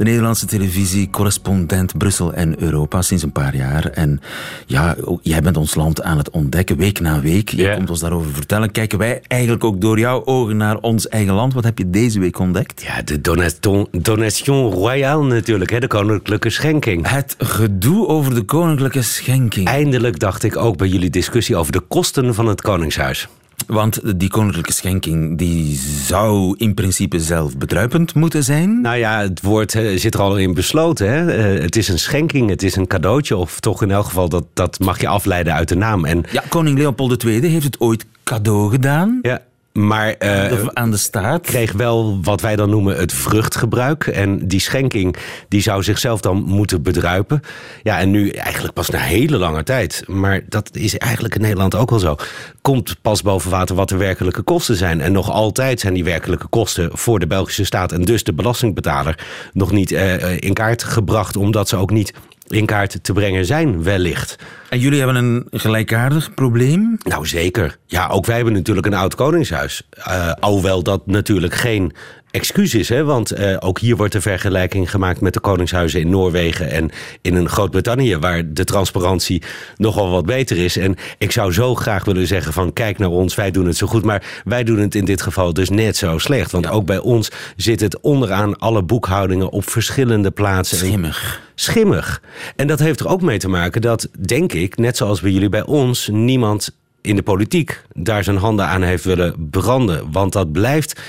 de 0.00 0.06
Nederlandse 0.06 0.46
televisie, 0.46 1.10
correspondent 1.10 1.98
Brussel 1.98 2.32
en 2.34 2.62
Europa 2.62 3.02
sinds 3.02 3.22
een 3.22 3.32
paar 3.32 3.56
jaar. 3.56 3.84
En 3.84 4.20
ja, 4.66 4.96
jij 5.22 5.40
bent 5.40 5.56
ons 5.56 5.74
land 5.74 6.02
aan 6.02 6.18
het 6.18 6.30
ontdekken, 6.30 6.76
week 6.76 7.00
na 7.00 7.20
week. 7.20 7.48
Je 7.48 7.56
yeah. 7.56 7.76
komt 7.76 7.90
ons 7.90 8.00
daarover 8.00 8.32
vertellen. 8.32 8.70
Kijken 8.70 8.98
wij 8.98 9.20
eigenlijk 9.26 9.64
ook 9.64 9.80
door 9.80 9.98
jouw 9.98 10.24
ogen 10.24 10.56
naar 10.56 10.76
ons 10.76 11.08
eigen 11.08 11.34
land. 11.34 11.54
Wat 11.54 11.64
heb 11.64 11.78
je 11.78 11.90
deze 11.90 12.20
week 12.20 12.38
ontdekt? 12.38 12.82
Ja, 12.82 13.02
de 13.02 13.20
donation, 13.20 13.88
donation 13.90 14.72
royale 14.72 15.24
natuurlijk, 15.24 15.70
hè, 15.70 15.80
de 15.80 15.86
koninklijke 15.86 16.50
schenking. 16.50 17.10
Het 17.10 17.34
gedoe 17.38 18.06
over 18.06 18.34
de 18.34 18.42
koninklijke 18.42 19.02
schenking. 19.02 19.66
Eindelijk 19.66 20.18
dacht 20.18 20.42
ik 20.42 20.56
ook 20.56 20.76
bij 20.76 20.88
jullie 20.88 21.10
discussie 21.10 21.56
over 21.56 21.72
de 21.72 21.80
kosten 21.80 22.34
van 22.34 22.46
het 22.46 22.60
Koningshuis. 22.60 23.28
Want 23.66 24.18
die 24.18 24.28
koninklijke 24.28 24.72
schenking 24.72 25.38
die 25.38 25.76
zou 26.04 26.54
in 26.58 26.74
principe 26.74 27.20
zelf 27.20 27.56
bedruipend 27.56 28.14
moeten 28.14 28.44
zijn. 28.44 28.80
Nou 28.80 28.96
ja, 28.96 29.20
het 29.20 29.42
woord 29.42 29.70
zit 29.94 30.14
er 30.14 30.20
al 30.20 30.36
in 30.36 30.54
besloten. 30.54 31.10
Hè? 31.10 31.32
Het 31.60 31.76
is 31.76 31.88
een 31.88 31.98
schenking, 31.98 32.50
het 32.50 32.62
is 32.62 32.76
een 32.76 32.86
cadeautje. 32.86 33.36
Of 33.36 33.60
toch 33.60 33.82
in 33.82 33.90
elk 33.90 34.04
geval, 34.04 34.28
dat, 34.28 34.44
dat 34.54 34.78
mag 34.78 35.00
je 35.00 35.08
afleiden 35.08 35.54
uit 35.54 35.68
de 35.68 35.76
naam. 35.76 36.04
En... 36.04 36.24
Ja, 36.32 36.42
koning 36.48 36.78
Leopold 36.78 37.24
II 37.24 37.46
heeft 37.46 37.64
het 37.64 37.80
ooit 37.80 38.06
cadeau 38.24 38.70
gedaan. 38.70 39.18
Ja, 39.22 39.42
maar 39.72 40.14
uh, 40.18 40.66
aan 40.72 40.90
de 40.90 40.96
staat 40.96 41.40
kreeg 41.40 41.72
wel 41.72 42.18
wat 42.22 42.40
wij 42.40 42.56
dan 42.56 42.70
noemen 42.70 42.96
het 42.96 43.12
vruchtgebruik. 43.12 44.06
En 44.06 44.48
die 44.48 44.60
schenking 44.60 45.16
die 45.48 45.60
zou 45.60 45.82
zichzelf 45.82 46.20
dan 46.20 46.42
moeten 46.42 46.82
bedruipen. 46.82 47.40
Ja, 47.82 47.98
en 47.98 48.10
nu 48.10 48.30
eigenlijk 48.30 48.74
pas 48.74 48.88
na 48.88 48.98
hele 48.98 49.36
lange 49.36 49.62
tijd. 49.62 50.02
Maar 50.06 50.40
dat 50.48 50.76
is 50.76 50.98
eigenlijk 50.98 51.34
in 51.34 51.40
Nederland 51.40 51.74
ook 51.74 51.90
wel 51.90 51.98
zo. 51.98 52.16
Komt 52.62 52.96
pas 53.02 53.22
boven 53.22 53.50
water 53.50 53.76
wat 53.76 53.88
de 53.88 53.96
werkelijke 53.96 54.42
kosten 54.42 54.76
zijn. 54.76 55.00
En 55.00 55.12
nog 55.12 55.30
altijd 55.30 55.80
zijn 55.80 55.94
die 55.94 56.04
werkelijke 56.04 56.46
kosten 56.46 56.90
voor 56.92 57.18
de 57.18 57.26
Belgische 57.26 57.64
staat 57.64 57.92
en 57.92 58.02
dus 58.02 58.24
de 58.24 58.32
belastingbetaler 58.32 59.26
nog 59.52 59.72
niet 59.72 59.92
uh, 59.92 60.40
in 60.40 60.54
kaart 60.54 60.82
gebracht. 60.82 61.36
Omdat 61.36 61.68
ze 61.68 61.76
ook 61.76 61.90
niet 61.90 62.12
in 62.50 62.66
kaart 62.66 63.04
te 63.04 63.12
brengen 63.12 63.44
zijn, 63.44 63.82
wellicht. 63.82 64.36
En 64.68 64.78
jullie 64.78 64.98
hebben 64.98 65.16
een 65.16 65.46
gelijkaardig 65.50 66.34
probleem? 66.34 66.98
Nou, 67.02 67.26
zeker. 67.26 67.76
Ja, 67.86 68.08
ook 68.08 68.26
wij 68.26 68.36
hebben 68.36 68.54
natuurlijk 68.54 68.86
een 68.86 68.94
oud 68.94 69.14
koningshuis. 69.14 69.88
Uh, 69.98 70.32
alhoewel 70.32 70.82
dat 70.82 71.06
natuurlijk 71.06 71.54
geen 71.54 71.92
excuus 72.30 72.74
is. 72.74 72.88
Hè? 72.88 73.04
Want 73.04 73.38
uh, 73.38 73.56
ook 73.60 73.78
hier 73.78 73.96
wordt 73.96 74.12
de 74.12 74.20
vergelijking 74.20 74.90
gemaakt 74.90 75.20
met 75.20 75.34
de 75.34 75.40
koningshuizen 75.40 76.00
in 76.00 76.10
Noorwegen 76.10 76.70
en 76.70 76.90
in 77.22 77.34
een 77.34 77.48
Groot-Brittannië, 77.48 78.16
waar 78.16 78.52
de 78.52 78.64
transparantie 78.64 79.42
nogal 79.76 80.10
wat 80.10 80.26
beter 80.26 80.56
is. 80.56 80.76
En 80.76 80.96
ik 81.18 81.32
zou 81.32 81.52
zo 81.52 81.74
graag 81.74 82.04
willen 82.04 82.26
zeggen 82.26 82.52
van 82.52 82.72
kijk 82.72 82.98
naar 82.98 83.08
ons, 83.08 83.34
wij 83.34 83.50
doen 83.50 83.66
het 83.66 83.76
zo 83.76 83.86
goed. 83.86 84.04
Maar 84.04 84.42
wij 84.44 84.64
doen 84.64 84.78
het 84.78 84.94
in 84.94 85.04
dit 85.04 85.22
geval 85.22 85.54
dus 85.54 85.70
net 85.70 85.96
zo 85.96 86.18
slecht. 86.18 86.50
Want 86.50 86.68
ook 86.68 86.86
bij 86.86 86.98
ons 86.98 87.30
zit 87.56 87.80
het 87.80 88.00
onderaan 88.00 88.58
alle 88.58 88.82
boekhoudingen 88.82 89.50
op 89.50 89.70
verschillende 89.70 90.30
plaatsen. 90.30 90.76
Schimmig. 90.76 91.40
Schimmig. 91.54 92.22
En 92.56 92.66
dat 92.66 92.78
heeft 92.78 93.00
er 93.00 93.08
ook 93.08 93.22
mee 93.22 93.38
te 93.38 93.48
maken 93.48 93.80
dat, 93.80 94.08
denk 94.18 94.52
ik, 94.52 94.76
net 94.76 94.96
zoals 94.96 95.20
bij 95.20 95.30
jullie 95.30 95.48
bij 95.48 95.64
ons, 95.64 96.08
niemand 96.12 96.78
in 97.02 97.16
de 97.16 97.22
politiek 97.22 97.82
daar 97.94 98.24
zijn 98.24 98.36
handen 98.36 98.66
aan 98.66 98.82
heeft 98.82 99.04
willen 99.04 99.48
branden. 99.50 100.12
Want 100.12 100.32
dat 100.32 100.52
blijft 100.52 101.00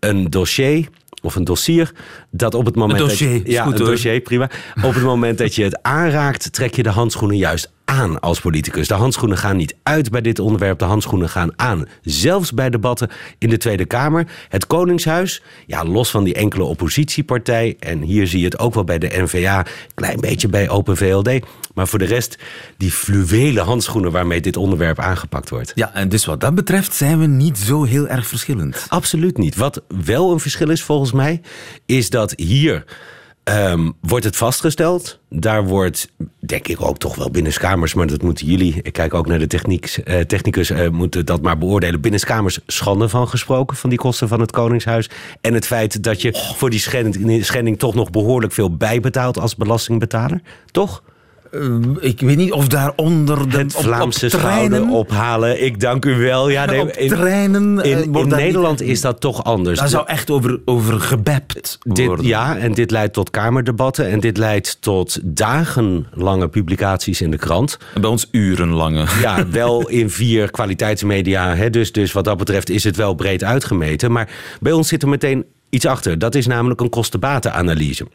een 0.00 0.30
dossier 0.30 0.88
of 1.22 1.34
een 1.34 1.44
dossier 1.44 1.92
dat 2.30 2.54
op 2.54 2.64
het 2.64 2.74
moment 2.74 3.00
een 3.00 3.06
dossier, 3.06 3.32
dat 3.32 3.46
je, 3.46 3.52
ja, 3.52 3.64
goed, 3.64 3.80
een 3.80 3.86
dossier, 3.86 4.20
prima. 4.20 4.50
Op 4.82 4.94
het 4.94 5.02
moment 5.02 5.38
dat 5.38 5.54
je 5.54 5.64
het 5.64 5.82
aanraakt, 5.82 6.52
trek 6.52 6.74
je 6.74 6.82
de 6.82 6.88
handschoenen 6.88 7.36
juist 7.36 7.72
aan 7.88 8.20
als 8.20 8.40
politicus. 8.40 8.88
De 8.88 8.94
handschoenen 8.94 9.38
gaan 9.38 9.56
niet 9.56 9.76
uit 9.82 10.10
bij 10.10 10.20
dit 10.20 10.38
onderwerp, 10.38 10.78
de 10.78 10.84
handschoenen 10.84 11.28
gaan 11.28 11.52
aan. 11.56 11.86
Zelfs 12.02 12.52
bij 12.52 12.70
debatten 12.70 13.10
in 13.38 13.48
de 13.48 13.56
Tweede 13.56 13.84
Kamer. 13.84 14.26
Het 14.48 14.66
Koningshuis, 14.66 15.42
ja, 15.66 15.84
los 15.84 16.10
van 16.10 16.24
die 16.24 16.34
enkele 16.34 16.64
oppositiepartij, 16.64 17.76
en 17.78 18.02
hier 18.02 18.26
zie 18.26 18.38
je 18.38 18.44
het 18.44 18.58
ook 18.58 18.74
wel 18.74 18.84
bij 18.84 18.98
de 18.98 19.10
NVA, 19.22 19.66
klein 19.94 20.20
beetje 20.20 20.48
bij 20.48 20.68
Open 20.68 20.96
VLD. 20.96 21.30
Maar 21.74 21.88
voor 21.88 21.98
de 21.98 22.04
rest, 22.04 22.38
die 22.76 22.90
fluwelen 22.90 23.64
handschoenen 23.64 24.10
waarmee 24.10 24.40
dit 24.40 24.56
onderwerp 24.56 24.98
aangepakt 24.98 25.50
wordt. 25.50 25.72
Ja, 25.74 25.94
en 25.94 26.08
dus 26.08 26.24
wat 26.24 26.40
dat 26.40 26.54
betreft 26.54 26.94
zijn 26.94 27.18
we 27.18 27.26
niet 27.26 27.58
zo 27.58 27.84
heel 27.84 28.08
erg 28.08 28.26
verschillend. 28.26 28.86
Absoluut 28.88 29.38
niet. 29.38 29.56
Wat 29.56 29.82
wel 30.04 30.32
een 30.32 30.40
verschil 30.40 30.70
is 30.70 30.82
volgens 30.82 31.12
mij, 31.12 31.40
is 31.86 32.10
dat 32.10 32.32
hier 32.36 32.84
Um, 33.48 33.94
wordt 34.00 34.24
het 34.24 34.36
vastgesteld. 34.36 35.18
Daar 35.30 35.64
wordt, 35.64 36.08
denk 36.38 36.68
ik 36.68 36.82
ook 36.82 36.98
toch 36.98 37.14
wel 37.14 37.30
binnenskamers, 37.30 37.94
maar 37.94 38.06
dat 38.06 38.22
moeten 38.22 38.46
jullie, 38.46 38.80
ik 38.82 38.92
kijk 38.92 39.14
ook 39.14 39.26
naar 39.26 39.38
de 39.38 39.46
techniek, 39.46 40.02
uh, 40.04 40.20
technicus, 40.20 40.70
uh, 40.70 40.88
moeten 40.88 41.26
dat 41.26 41.42
maar 41.42 41.58
beoordelen. 41.58 42.00
Binnenskamers 42.00 42.58
schande 42.66 43.08
van 43.08 43.28
gesproken, 43.28 43.76
van 43.76 43.90
die 43.90 43.98
kosten 43.98 44.28
van 44.28 44.40
het 44.40 44.50
Koningshuis. 44.50 45.10
En 45.40 45.54
het 45.54 45.66
feit 45.66 46.02
dat 46.02 46.22
je 46.22 46.52
voor 46.56 46.70
die 46.70 46.80
schending, 46.80 47.44
schending 47.44 47.78
toch 47.78 47.94
nog 47.94 48.10
behoorlijk 48.10 48.52
veel 48.52 48.76
bijbetaalt 48.76 49.38
als 49.38 49.56
belastingbetaler. 49.56 50.40
Toch? 50.70 51.02
Eh, 51.52 51.60
ik 52.00 52.20
weet 52.20 52.36
niet 52.36 52.52
of 52.52 52.68
daaronder... 52.68 53.50
De, 53.50 53.56
Het 53.56 53.72
Vlaamse 53.72 54.24
op, 54.26 54.32
treinen, 54.32 54.70
schouder 54.78 54.96
ophalen. 54.98 55.64
Ik 55.64 55.80
dank 55.80 56.04
u 56.04 56.14
wel. 56.14 56.48
Ja, 56.48 56.64
nee, 56.64 56.80
op 56.80 56.88
in, 56.88 57.08
treinen... 57.08 57.80
eh, 57.82 57.90
in, 57.90 58.02
in 58.02 58.12
wordt 58.12 58.30
dat 58.30 58.38
Nederland 58.38 58.80
niet- 58.80 58.88
is 58.88 59.00
dat 59.00 59.20
toch 59.20 59.44
anders. 59.44 59.78
Daar 59.78 59.88
zou 59.88 60.06
echt 60.06 60.30
over, 60.30 60.60
over 60.64 61.00
gebept 61.00 61.78
Dit, 61.82 62.06
worden. 62.06 62.26
ja, 62.26 62.56
en 62.56 62.72
dit 62.72 62.90
leidt 62.90 63.12
tot 63.12 63.30
kamerdebatten. 63.30 64.08
En 64.08 64.20
dit 64.20 64.36
leidt 64.36 64.76
tot 64.80 65.18
dagenlange 65.22 66.48
publicaties 66.48 67.20
in 67.20 67.30
de 67.30 67.36
krant. 67.38 67.78
Bij 68.00 68.10
ons 68.10 68.28
urenlange. 68.30 69.04
Ja, 69.20 69.46
wel 69.50 69.88
in 69.88 70.10
vier 70.10 70.50
kwaliteitsmedia. 70.50 71.54
Hè, 71.54 71.70
dus, 71.70 71.92
dus 71.92 72.12
wat 72.12 72.24
dat 72.24 72.36
betreft 72.38 72.70
is 72.70 72.84
het 72.84 72.96
wel 72.96 73.14
breed 73.14 73.44
uitgemeten. 73.44 74.12
Maar 74.12 74.28
bij 74.60 74.72
ons 74.72 74.88
zit 74.88 75.02
er 75.02 75.08
meteen 75.08 75.44
iets 75.70 75.86
achter. 75.86 76.18
Dat 76.18 76.34
is 76.34 76.46
namelijk 76.46 76.80
een 76.80 76.88
kostenbatenanalyse. 76.90 78.06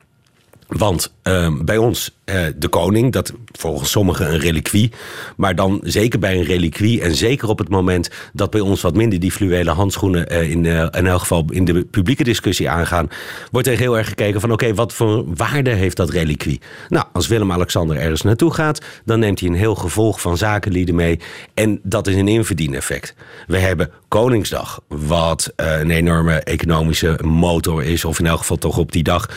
Want 0.77 1.13
ehm, 1.21 1.63
bij 1.65 1.77
ons, 1.77 2.11
eh, 2.25 2.41
de 2.55 2.67
koning, 2.67 3.11
dat 3.11 3.33
volgens 3.51 3.91
sommigen 3.91 4.33
een 4.33 4.39
reliquie. 4.39 4.91
Maar 5.35 5.55
dan 5.55 5.79
zeker 5.83 6.19
bij 6.19 6.37
een 6.37 6.43
reliquie. 6.43 7.01
En 7.01 7.15
zeker 7.15 7.49
op 7.49 7.57
het 7.57 7.69
moment 7.69 8.09
dat 8.33 8.49
bij 8.49 8.61
ons 8.61 8.81
wat 8.81 8.95
minder 8.95 9.19
die 9.19 9.31
fluwelen 9.31 9.73
handschoenen. 9.73 10.27
eh, 10.29 10.51
in, 10.51 10.65
eh, 10.65 10.87
in 10.91 11.07
elk 11.07 11.19
geval 11.19 11.45
in 11.49 11.65
de 11.65 11.85
publieke 11.85 12.23
discussie 12.23 12.69
aangaan. 12.69 13.07
Wordt 13.51 13.67
er 13.67 13.77
heel 13.77 13.97
erg 13.97 14.07
gekeken 14.07 14.41
van: 14.41 14.51
oké, 14.51 14.73
wat 14.73 14.93
voor 14.93 15.23
waarde 15.35 15.69
heeft 15.69 15.97
dat 15.97 16.09
reliquie? 16.09 16.61
Nou, 16.89 17.05
als 17.13 17.27
Willem-Alexander 17.27 17.97
ergens 17.97 18.21
naartoe 18.21 18.53
gaat. 18.53 18.81
dan 19.05 19.19
neemt 19.19 19.39
hij 19.39 19.49
een 19.49 19.55
heel 19.55 19.75
gevolg 19.75 20.21
van 20.21 20.37
zakenlieden 20.37 20.95
mee. 20.95 21.19
En 21.53 21.79
dat 21.83 22.07
is 22.07 22.15
een 22.15 22.27
inverdieneffect. 22.27 23.15
We 23.47 23.57
hebben 23.57 23.89
Koningsdag, 24.07 24.81
wat 24.87 25.53
een 25.55 25.89
enorme 25.89 26.33
economische 26.33 27.19
motor 27.23 27.83
is. 27.83 28.05
Of 28.05 28.19
in 28.19 28.25
elk 28.25 28.39
geval 28.39 28.57
toch 28.57 28.77
op 28.77 28.91
die 28.91 29.03
dag. 29.03 29.29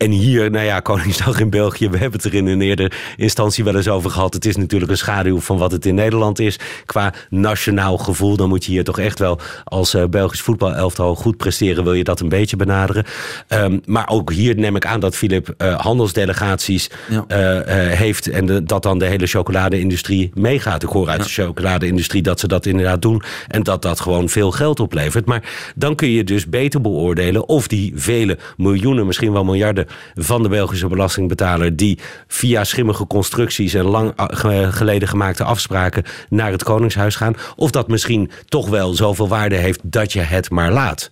En 0.00 0.10
hier, 0.10 0.50
nou 0.50 0.64
ja, 0.64 0.80
Koningsdag 0.80 1.40
in 1.40 1.50
België, 1.50 1.88
we 1.90 1.96
hebben 1.98 2.20
het 2.20 2.24
er 2.32 2.34
in 2.38 2.46
een 2.46 2.60
eerdere 2.60 2.90
instantie 3.16 3.64
wel 3.64 3.76
eens 3.76 3.88
over 3.88 4.10
gehad. 4.10 4.34
Het 4.34 4.44
is 4.44 4.56
natuurlijk 4.56 4.90
een 4.90 4.96
schaduw 4.96 5.40
van 5.40 5.58
wat 5.58 5.72
het 5.72 5.86
in 5.86 5.94
Nederland 5.94 6.38
is. 6.38 6.58
Qua 6.86 7.12
nationaal 7.30 7.98
gevoel, 7.98 8.36
dan 8.36 8.48
moet 8.48 8.64
je 8.64 8.70
hier 8.70 8.84
toch 8.84 8.98
echt 8.98 9.18
wel 9.18 9.38
als 9.64 9.94
eh, 9.94 10.04
Belgisch 10.04 10.40
voetbalelftal 10.40 11.14
goed 11.14 11.36
presteren. 11.36 11.84
Wil 11.84 11.92
je 11.92 12.04
dat 12.04 12.20
een 12.20 12.28
beetje 12.28 12.56
benaderen. 12.56 13.04
Ehm, 13.48 13.78
maar 13.84 14.08
ook 14.08 14.32
hier 14.32 14.54
neem 14.56 14.76
ik 14.76 14.86
aan 14.86 15.00
dat 15.00 15.16
Filip 15.16 15.54
eh, 15.56 15.80
handelsdelegaties 15.80 16.90
Ja. 17.10 17.24
eh, 17.28 17.96
heeft. 17.98 18.26
En 18.28 18.46
de- 18.46 18.62
dat 18.64 18.82
dan 18.82 18.98
de 18.98 19.06
hele 19.06 19.26
chocoladeindustrie 19.26 20.30
meegaat. 20.34 20.82
Ik 20.82 20.88
hoor 20.88 21.08
uit 21.08 21.22
de 21.22 21.28
chocoladeindustrie 21.28 22.22
dat 22.22 22.40
ze 22.40 22.48
dat 22.48 22.66
inderdaad 22.66 23.02
doen. 23.02 23.22
En 23.48 23.62
dat 23.62 23.82
dat 23.82 24.00
gewoon 24.00 24.28
veel 24.28 24.50
geld 24.50 24.80
oplevert. 24.80 25.26
Maar 25.26 25.72
dan 25.74 25.94
kun 25.94 26.10
je 26.10 26.24
dus 26.24 26.48
beter 26.48 26.80
beoordelen 26.80 27.48
of 27.48 27.66
die 27.68 27.92
vele 27.96 28.38
miljoenen, 28.56 29.06
misschien 29.06 29.32
wel 29.32 29.44
miljarden 29.44 29.88
van 30.14 30.42
de 30.42 30.48
Belgische 30.48 30.88
belastingbetaler. 30.88 31.76
die 31.76 31.98
via 32.26 32.64
schimmige 32.64 33.06
constructies 33.06 33.74
en 33.74 33.84
lang 33.84 34.12
ge- 34.16 34.68
geleden 34.72 35.08
gemaakte 35.08 35.44
afspraken 35.44 36.02
naar 36.28 36.50
het 36.50 36.62
Koningshuis 36.62 37.16
gaan. 37.16 37.34
of 37.56 37.70
dat 37.70 37.88
misschien 37.88 38.30
toch 38.48 38.68
wel 38.68 38.94
zoveel 38.94 39.28
waarde 39.28 39.56
heeft 39.56 39.80
dat 39.82 40.12
je 40.12 40.20
het 40.20 40.50
maar 40.50 40.72
laat. 40.72 41.10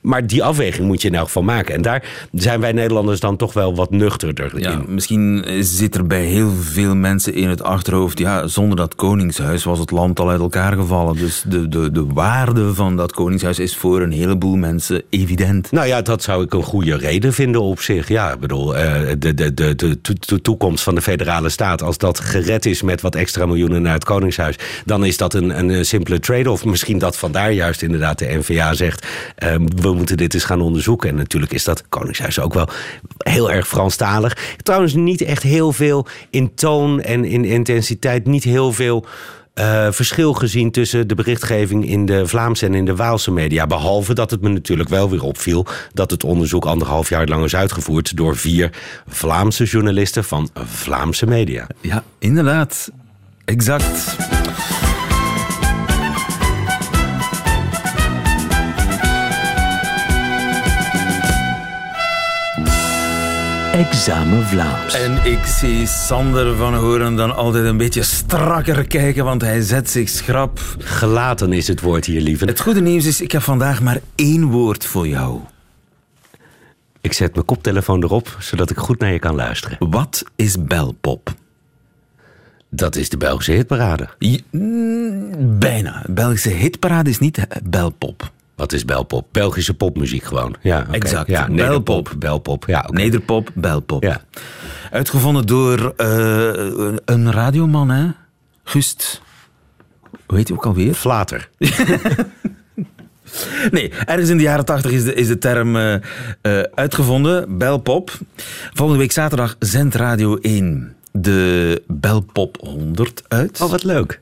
Maar 0.00 0.26
die 0.26 0.44
afweging 0.44 0.86
moet 0.86 1.02
je 1.02 1.08
in 1.08 1.14
elk 1.14 1.26
geval 1.26 1.42
maken. 1.42 1.74
En 1.74 1.82
daar 1.82 2.02
zijn 2.32 2.60
wij 2.60 2.72
Nederlanders 2.72 3.20
dan 3.20 3.36
toch 3.36 3.52
wel 3.52 3.74
wat 3.74 3.90
nuchterder 3.90 4.60
Ja, 4.60 4.70
in. 4.72 4.84
misschien 4.88 5.44
zit 5.60 5.94
er 5.94 6.06
bij 6.06 6.24
heel 6.24 6.50
veel 6.60 6.94
mensen 6.94 7.34
in 7.34 7.48
het 7.48 7.62
achterhoofd... 7.62 8.18
ja, 8.18 8.46
zonder 8.46 8.76
dat 8.76 8.94
koningshuis 8.94 9.64
was 9.64 9.78
het 9.78 9.90
land 9.90 10.20
al 10.20 10.30
uit 10.30 10.40
elkaar 10.40 10.72
gevallen. 10.72 11.16
Dus 11.16 11.44
de, 11.48 11.68
de, 11.68 11.90
de 11.90 12.06
waarde 12.06 12.74
van 12.74 12.96
dat 12.96 13.12
koningshuis 13.12 13.58
is 13.58 13.76
voor 13.76 14.00
een 14.02 14.12
heleboel 14.12 14.56
mensen 14.56 15.02
evident. 15.10 15.70
Nou 15.72 15.86
ja, 15.86 16.02
dat 16.02 16.22
zou 16.22 16.44
ik 16.44 16.52
een 16.54 16.62
goede 16.62 16.96
reden 16.96 17.32
vinden 17.32 17.60
op 17.62 17.80
zich. 17.80 18.08
Ja, 18.08 18.32
ik 18.32 18.40
bedoel, 18.40 18.76
eh, 18.76 19.00
de, 19.18 19.34
de, 19.34 19.54
de, 19.54 19.74
de, 19.74 20.00
to- 20.00 20.12
de 20.20 20.40
toekomst 20.40 20.82
van 20.84 20.94
de 20.94 21.02
federale 21.02 21.48
staat... 21.48 21.82
als 21.82 21.98
dat 21.98 22.20
gered 22.20 22.66
is 22.66 22.82
met 22.82 23.00
wat 23.00 23.14
extra 23.14 23.46
miljoenen 23.46 23.82
naar 23.82 23.94
het 23.94 24.04
Koningshuis... 24.04 24.56
dan 24.84 25.04
is 25.04 25.16
dat 25.16 25.34
een, 25.34 25.58
een 25.58 25.84
simpele 25.84 26.18
trade-off. 26.20 26.64
Misschien 26.64 26.98
dat 26.98 27.16
vandaar 27.16 27.52
juist 27.52 27.82
inderdaad 27.82 28.18
de 28.18 28.38
NVA 28.38 28.74
zegt... 28.74 29.06
eh, 29.36 29.54
we 29.80 29.92
moeten 29.92 30.16
dit 30.16 30.34
eens 30.34 30.44
gaan 30.44 30.60
onderzoeken. 30.60 31.08
En 31.08 31.14
natuurlijk 31.14 31.52
is 31.52 31.64
dat 31.64 31.88
Koningshuis 31.88 32.40
ook 32.40 32.54
wel 32.54 32.68
heel 33.18 33.50
erg 33.52 33.68
Franstalig. 33.68 34.56
Trouwens 34.62 34.94
niet 34.94 35.20
echt 35.20 35.42
heel 35.42 35.72
veel 35.72 36.06
in 36.30 36.54
toon 36.54 37.00
en 37.00 37.24
in 37.24 37.44
intensiteit... 37.44 38.26
niet 38.26 38.44
heel 38.44 38.72
veel... 38.72 39.06
eh, 39.54 39.86
verschil 39.90 40.32
gezien 40.32 40.70
tussen 40.70 41.08
de 41.08 41.14
berichtgeving 41.14 41.86
in 41.88 42.06
de 42.06 42.26
Vlaamse 42.26 42.66
en 42.66 42.74
in 42.74 42.84
de 42.84 42.96
Waalse 42.96 43.30
media. 43.30 43.66
Behalve 43.66 44.14
dat 44.14 44.30
het 44.30 44.40
me 44.40 44.48
natuurlijk 44.48 44.88
wel 44.88 45.10
weer 45.10 45.22
opviel 45.22 45.66
dat 45.92 46.10
het 46.10 46.24
onderzoek 46.24 46.64
anderhalf 46.64 47.08
jaar 47.08 47.26
lang 47.26 47.44
is 47.44 47.56
uitgevoerd 47.56 48.16
door 48.16 48.36
vier 48.36 48.70
Vlaamse 49.08 49.64
journalisten 49.64 50.24
van 50.24 50.48
Vlaamse 50.54 51.26
media. 51.26 51.66
Ja, 51.80 52.04
inderdaad. 52.18 52.90
Exact. 53.44 54.16
Examen 63.76 64.46
Vlaams. 64.46 64.94
En 64.94 65.24
ik 65.32 65.44
zie 65.44 65.86
Sander 65.86 66.56
van 66.56 66.74
Horen 66.74 67.16
dan 67.16 67.34
altijd 67.36 67.64
een 67.64 67.76
beetje 67.76 68.02
strakker 68.02 68.86
kijken, 68.86 69.24
want 69.24 69.42
hij 69.42 69.60
zet 69.60 69.90
zich 69.90 70.08
schrap. 70.08 70.60
Gelaten 70.78 71.52
is 71.52 71.68
het 71.68 71.80
woord 71.80 72.04
hier, 72.04 72.20
lieve. 72.20 72.44
Het 72.44 72.60
goede 72.60 72.80
nieuws 72.80 73.04
is, 73.04 73.20
ik 73.20 73.32
heb 73.32 73.42
vandaag 73.42 73.82
maar 73.82 74.00
één 74.14 74.44
woord 74.44 74.84
voor 74.86 75.08
jou. 75.08 75.40
Ik 77.00 77.12
zet 77.12 77.32
mijn 77.34 77.44
koptelefoon 77.46 78.02
erop, 78.02 78.36
zodat 78.38 78.70
ik 78.70 78.76
goed 78.76 78.98
naar 78.98 79.12
je 79.12 79.18
kan 79.18 79.34
luisteren. 79.34 79.76
Wat 79.90 80.24
is 80.36 80.64
belpop? 80.64 81.34
Dat 82.68 82.96
is 82.96 83.08
de 83.08 83.16
Belgische 83.16 83.52
hitparade. 83.52 84.08
Je- 84.18 84.42
mm, 84.50 85.58
bijna. 85.58 86.04
Belgische 86.08 86.48
hitparade 86.50 87.10
is 87.10 87.18
niet 87.18 87.46
belpop. 87.64 88.30
Wat 88.56 88.72
is 88.72 88.84
belpop? 88.84 89.26
Belgische 89.32 89.74
popmuziek 89.74 90.22
gewoon. 90.24 90.56
Ja. 90.62 90.86
Exact. 90.90 91.28
Ja, 91.28 91.46
Belpop. 91.46 91.56
nederpop, 91.56 92.14
belpop. 92.18 92.64
Ja. 92.66 92.88
Nederpop, 92.90 93.50
belpop. 93.54 94.02
Ja. 94.02 94.20
Uitgevonden 94.90 95.46
door 95.46 95.92
eh, 95.96 96.96
een 97.04 97.32
radioman, 97.32 97.90
hè? 97.90 98.10
Gust. 98.64 99.22
Hoe 100.26 100.36
heet 100.36 100.48
hij 100.48 100.56
ook 100.56 100.66
alweer? 100.66 100.94
Flater. 100.94 101.48
Nee, 103.70 103.92
ergens 104.04 104.28
in 104.28 104.36
de 104.36 104.42
jaren 104.42 104.64
tachtig 104.64 104.90
is 104.90 105.04
de, 105.04 105.14
is 105.14 105.26
de 105.26 105.38
term 105.38 105.76
eh, 105.76 105.94
eh, 105.94 106.00
uitgevonden, 106.74 107.58
belpop. 107.58 108.18
Volgende 108.72 109.00
week 109.00 109.12
zaterdag 109.12 109.56
zendt 109.58 109.94
Radio 109.94 110.36
1 110.36 110.96
de 111.12 111.82
Belpop 111.86 112.56
100 112.60 113.22
uit. 113.28 113.60
Oh, 113.60 113.70
wat 113.70 113.82
leuk. 113.82 114.20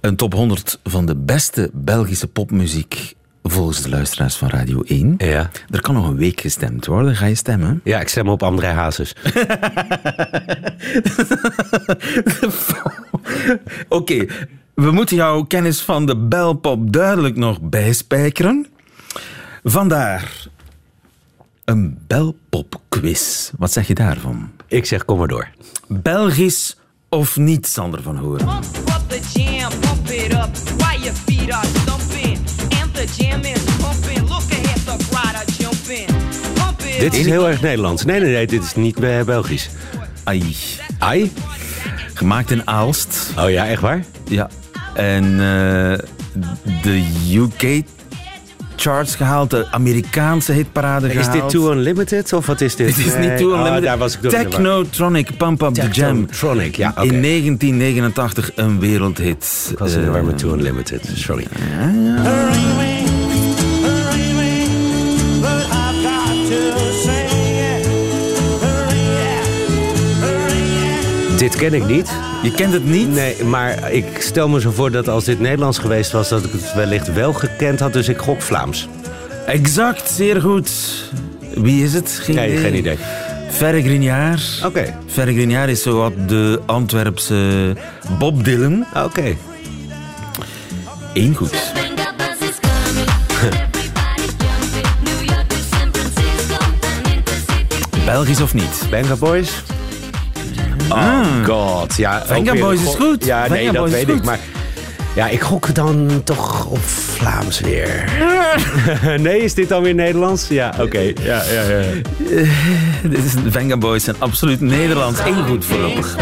Een 0.00 0.16
top 0.16 0.34
100 0.34 0.78
van 0.84 1.06
de 1.06 1.16
beste 1.16 1.70
Belgische 1.72 2.26
popmuziek 2.28 3.14
volgens 3.42 3.82
de 3.82 3.88
luisteraars 3.88 4.36
van 4.36 4.48
Radio 4.48 4.82
1. 4.82 5.14
Ja. 5.18 5.50
Er 5.70 5.80
kan 5.80 5.94
nog 5.94 6.08
een 6.08 6.16
week 6.16 6.40
gestemd 6.40 6.86
worden. 6.86 7.16
Ga 7.16 7.26
je 7.26 7.34
stemmen? 7.34 7.80
Ja, 7.84 8.00
ik 8.00 8.08
stem 8.08 8.28
op 8.28 8.42
André 8.42 8.66
Hazes. 8.66 9.14
Oké, 13.88 14.26
we 14.74 14.90
moeten 14.90 15.16
jouw 15.16 15.42
kennis 15.42 15.80
van 15.80 16.06
de 16.06 16.16
belpop 16.16 16.92
duidelijk 16.92 17.36
nog 17.36 17.60
bijspijkeren. 17.60 18.66
Vandaar 19.64 20.46
een 21.64 21.98
belpop-quiz. 22.06 23.50
Wat 23.58 23.72
zeg 23.72 23.86
je 23.86 23.94
daarvan? 23.94 24.50
Ik 24.66 24.86
zeg, 24.86 25.04
kom 25.04 25.18
maar 25.18 25.28
door. 25.28 25.48
Belgisch 25.88 26.76
of 27.08 27.36
niet, 27.36 27.66
Sander 27.66 28.02
van 28.02 28.16
Hoorn? 28.16 28.44
The 33.06 33.22
jam, 33.22 33.40
is 33.40 33.62
pumping. 33.80 34.28
Look 34.28 34.42
ahead, 34.50 34.84
the 34.86 35.04
crowd 35.10 35.34
are 35.34 35.44
jumping. 35.58 36.08
Dit 37.00 37.14
is 37.14 37.24
heel 37.26 37.48
erg 37.48 37.60
Nederlands. 37.60 38.04
Nee, 38.04 38.20
nee, 38.20 38.32
nee, 38.32 38.46
dit 38.46 38.62
is 38.62 38.74
niet 38.74 39.00
eh, 39.00 39.22
Belgisch. 39.22 39.68
Ai. 40.24 40.56
Ai? 40.98 41.32
Gemaakt 42.14 42.50
in 42.50 42.66
Aalst. 42.66 43.30
Oh 43.38 43.50
ja, 43.50 43.66
echt 43.68 43.80
waar? 43.80 44.04
Ja. 44.28 44.48
En 44.94 45.24
eh, 45.24 45.98
de 46.82 47.04
UK 47.34 47.82
charts 48.76 49.14
gehaald, 49.14 49.50
de 49.50 49.66
Amerikaanse 49.70 50.52
hitparade 50.52 51.06
Is 51.06 51.12
gehaald. 51.12 51.32
dit 51.32 51.50
Too 51.50 51.72
Unlimited 51.72 52.32
of 52.32 52.46
wat 52.46 52.60
is 52.60 52.76
dit? 52.76 52.86
Dit 52.96 53.06
is 53.06 53.14
Nee. 53.14 53.28
niet 53.28 53.38
Too 53.38 53.50
Oh, 53.52 53.56
Unlimited. 53.58 53.82
daar 53.84 53.98
was 53.98 54.18
ik. 54.18 54.30
Technotronic, 54.30 55.36
Pump 55.36 55.62
Up 55.62 55.74
the 55.74 55.80
Jam. 55.80 55.90
Technotronic, 56.26 56.76
ja, 56.76 56.88
oké. 56.96 57.00
In 57.02 57.20
1989 57.22 58.50
een 58.54 58.80
wereldhit. 58.80 59.68
Ik 59.70 59.78
was 59.78 59.92
in 59.92 60.00
de 60.04 60.10
war 60.10 60.18
Eh, 60.20 60.26
met 60.26 60.38
Too 60.38 60.54
Unlimited, 60.54 61.10
sorry. 61.14 61.46
Dit 71.52 71.60
ken 71.60 71.74
ik 71.74 71.86
niet. 71.86 72.12
je 72.42 72.50
kent 72.52 72.72
het 72.72 72.84
niet? 72.84 73.08
Nee, 73.08 73.44
maar 73.44 73.92
ik 73.92 74.06
stel 74.18 74.48
me 74.48 74.60
zo 74.60 74.70
voor 74.70 74.90
dat 74.90 75.08
als 75.08 75.24
dit 75.24 75.40
Nederlands 75.40 75.78
geweest 75.78 76.12
was... 76.12 76.28
dat 76.28 76.44
ik 76.44 76.52
het 76.52 76.74
wellicht 76.74 77.12
wel 77.12 77.32
gekend 77.32 77.80
had, 77.80 77.92
dus 77.92 78.08
ik 78.08 78.18
gok 78.18 78.42
Vlaams. 78.42 78.88
Exact, 79.46 80.10
zeer 80.10 80.40
goed. 80.40 80.70
Wie 81.54 81.84
is 81.84 81.94
het? 81.94 82.18
Geen 82.22 82.34
Nee, 82.34 82.56
geen 82.56 82.74
idee. 82.74 82.96
Ferre 83.50 83.82
Grignard. 83.82 84.62
Oké. 84.64 84.94
Ferre 85.06 85.32
Grignard 85.32 85.70
is 85.70 85.82
zo 85.82 85.96
wat 85.96 86.28
de 86.28 86.60
Antwerpse 86.66 87.76
Bob 88.18 88.44
Dylan. 88.44 88.86
Oké. 89.04 89.36
Eén 91.14 91.34
goed. 91.34 91.72
Belgisch 98.04 98.40
of 98.40 98.54
niet? 98.54 98.86
Venga 98.90 99.16
Boys? 99.16 99.62
Oh 100.94 101.44
god, 101.44 101.96
ja. 101.96 102.22
Venga 102.26 102.54
Boys 102.54 102.82
is 102.82 102.94
goed. 102.94 103.24
Ja, 103.24 103.48
nee, 103.48 103.72
dat 103.72 103.90
weet 103.90 104.08
ik. 104.08 104.24
Maar 104.24 104.38
ja, 105.14 105.28
ik 105.28 105.40
gok 105.40 105.74
dan 105.74 106.20
toch 106.24 106.66
op 106.66 106.82
Vlaams 106.84 107.60
weer. 107.60 108.04
nee, 109.20 109.40
is 109.40 109.54
dit 109.54 109.68
dan 109.68 109.82
weer 109.82 109.94
Nederlands? 109.94 110.48
Ja, 110.48 110.74
oké. 110.80 110.98
Ja, 110.98 111.42
ja, 111.52 111.62
ja. 111.62 111.82
Dit 113.10 113.24
is 113.24 113.34
Venga 113.48 113.76
Boys 113.76 114.04
zijn 114.04 114.16
absoluut 114.18 114.60
Nederlands. 114.60 115.20
Eén 115.20 115.46
goed 115.46 115.64
voorlopig. 115.64 116.16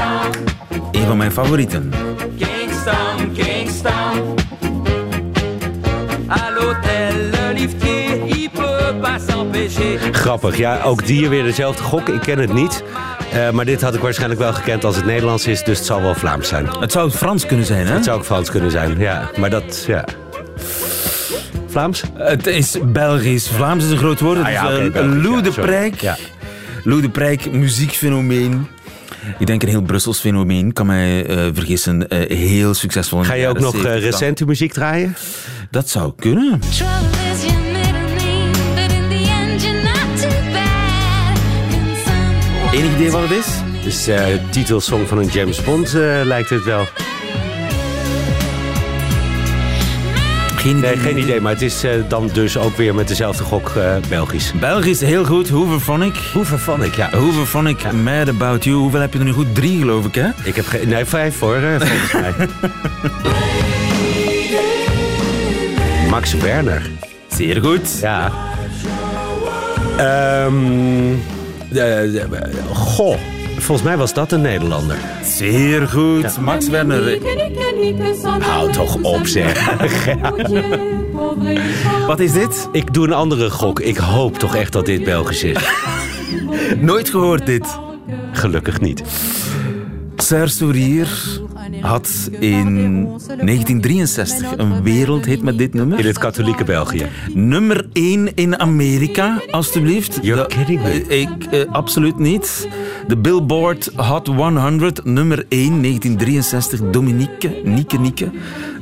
Een 0.93 1.07
van 1.07 1.17
mijn 1.17 1.33
favorieten. 1.33 1.93
Kingston, 2.39 3.33
Kingston. 3.35 4.40
Grappig. 10.13 10.57
Ja, 10.57 10.83
ook 10.83 11.07
die 11.07 11.29
weer 11.29 11.43
dezelfde 11.43 11.83
gok. 11.83 12.09
Ik 12.09 12.21
ken 12.21 12.39
het 12.39 12.53
niet. 12.53 12.83
Eh, 13.33 13.51
maar 13.51 13.65
dit 13.65 13.81
had 13.83 13.95
ik 13.95 14.01
waarschijnlijk 14.01 14.41
wel 14.41 14.53
gekend 14.53 14.85
als 14.85 14.97
het 14.97 15.05
Nederlands 15.05 15.47
is. 15.47 15.63
Dus 15.65 15.77
het 15.79 15.87
zal 15.87 16.03
wel 16.03 16.15
Vlaams 16.15 16.49
zijn. 16.49 16.67
Het 16.81 16.93
zou 16.93 17.11
Frans 17.11 17.47
kunnen 17.47 17.67
zijn, 17.67 17.87
hè? 17.87 17.93
Het 17.95 18.05
zou 18.05 18.19
ook 18.19 18.25
Frans 18.25 18.51
kunnen 18.51 18.71
zijn, 18.71 18.99
ja. 18.99 19.31
Maar 19.37 19.51
dat, 19.51 19.85
ja. 19.87 20.05
Vlaams? 21.67 22.03
Het 22.15 22.47
is 22.47 22.77
Belgisch. 22.85 23.49
Vlaams 23.49 23.85
is 23.85 23.91
een 23.91 23.97
groot 23.99 24.21
woord. 24.21 24.37
Het 24.37 24.47
Ah 24.47 24.53
ja, 24.53 24.69
is 24.71 24.79
eh, 24.87 24.93
Belgisch, 24.93 25.23
Lou 25.23 25.43
ja. 25.45 25.51
Prijk. 25.51 26.03
Lou 26.85 27.01
de 27.01 27.09
Prijk, 27.11 27.53
muziekfenomeen. 27.53 28.67
Ik 29.39 29.47
denk 29.47 29.63
een 29.63 29.69
heel 29.69 29.83
Brussels 29.83 30.19
fenomeen. 30.21 30.73
Kan 30.73 30.87
mij 30.87 31.27
eh, 31.27 31.37
vergissen. 31.53 32.09
eh, 32.09 32.37
heel 32.39 32.75
succesvol. 32.75 33.19
in 33.19 33.25
Ga 33.25 33.35
je 33.35 33.49
ook 33.49 33.59
nog 33.59 33.71
70 33.73 33.93
dan. 33.93 34.11
recente 34.11 34.45
muziek 34.45 34.73
draaien? 34.73 35.17
Dat 35.71 35.89
zou 35.89 36.13
kunnen. 36.17 36.61
Enig 42.81 42.95
idee 42.95 43.11
wat 43.11 43.23
het 43.23 43.31
is? 43.31 43.47
Dus 43.85 44.07
eh 44.07 44.25
titelsong 44.51 45.09
van 45.09 45.19
een 45.19 45.27
James 45.27 45.63
Bond 45.63 45.95
eh, 45.95 46.21
lijkt 46.25 46.51
het 46.51 46.65
wel. 46.65 46.87
Geen 50.57 50.77
idee. 50.77 50.91
Nee, 50.97 51.05
geen 51.05 51.19
idee. 51.19 51.41
Maar 51.41 51.53
het 51.53 51.63
is 51.63 51.85
eh, 51.85 51.91
dan 52.09 52.31
dus 52.33 52.57
ook 52.59 52.77
weer 52.77 52.95
met 52.95 53.09
dezelfde 53.09 53.45
gok 53.45 53.73
Belgisch. 54.09 54.53
Belgisch, 54.53 55.01
heel 55.01 55.25
goed. 55.25 55.49
Hooverphonic. 55.49 56.15
Ik? 56.81 56.95
Ja. 56.95 57.11
Hooverphonic, 57.11 57.93
Mad 57.93 58.29
About 58.29 58.65
You. 58.65 58.77
Hoeveel 58.77 59.01
heb 59.01 59.13
je 59.13 59.19
er 59.19 59.25
nu 59.25 59.33
goed? 59.33 59.55
Drie, 59.55 59.79
geloof 59.79 60.05
ik, 60.07 60.15
hè? 60.15 60.29
Ik 60.45 60.57
heb 60.57 60.67
geen... 60.67 60.89
Nee, 60.89 61.05
vijf 61.05 61.39
hoor, 61.41 61.59
volgens 61.79 62.13
mij. 62.13 62.35
Max 66.11 66.35
Werner. 66.35 66.83
Zeer 67.29 67.61
goed. 67.63 67.99
Ja. 68.01 68.33
Ehm 69.97 70.55
de- 71.13 71.40
de- 71.73 72.51
goh. 72.73 73.17
Volgens 73.59 73.87
mij 73.87 73.97
was 73.97 74.15
dat 74.15 74.33
een 74.33 74.41
Nederlander. 74.41 74.97
Zeer 75.25 75.89
goed. 75.89 76.39
Max 76.41 76.69
Werner. 76.69 77.19
Hou 78.41 78.73
toch 78.73 79.03
op, 79.03 79.27
zeg. 79.27 79.71
Wat 82.07 82.21
is 82.21 82.33
dit? 82.33 82.69
Ik 82.73 82.95
doe 82.95 83.07
een 83.07 83.13
andere 83.13 83.51
gok. 83.51 83.81
Ik 83.81 83.97
hoop 83.97 84.39
toch 84.39 84.57
echt 84.57 84.73
dat 84.73 84.87
dit 84.87 85.05
Belgisch 85.05 85.43
is. 85.45 85.57
Nooit 86.79 87.11
gehoord 87.11 87.47
dit. 87.47 87.79
Gelukkig 88.33 88.81
niet. 88.81 89.03
Serge 90.17 90.49
Sourier 90.55 91.09
had 91.81 92.29
in 92.41 93.05
1963 93.05 94.57
een 94.57 94.83
wereldhit 94.83 95.43
met 95.43 95.59
dit 95.59 95.75
nummer. 95.75 95.99
In 95.99 96.07
het 96.07 96.19
katholieke 96.19 96.65
België. 96.65 97.07
Nummer 97.35 97.87
1 97.93 98.35
in 98.35 98.59
Amerika, 98.59 99.43
alstublieft. 99.51 100.19
You're 100.23 100.47
kidding 100.47 100.83
me. 100.83 101.05
Eh, 101.09 101.21
Ik, 101.21 101.45
eh, 101.51 101.73
absoluut 101.73 102.19
niet. 102.19 102.69
De 103.07 103.17
Billboard 103.17 103.91
Hot 103.97 104.27
100, 104.27 105.05
nummer 105.05 105.45
1, 105.49 105.81
1963. 105.81 106.81
Dominique, 106.91 107.61
Nieke 107.65 107.99
Nieke, 107.99 108.31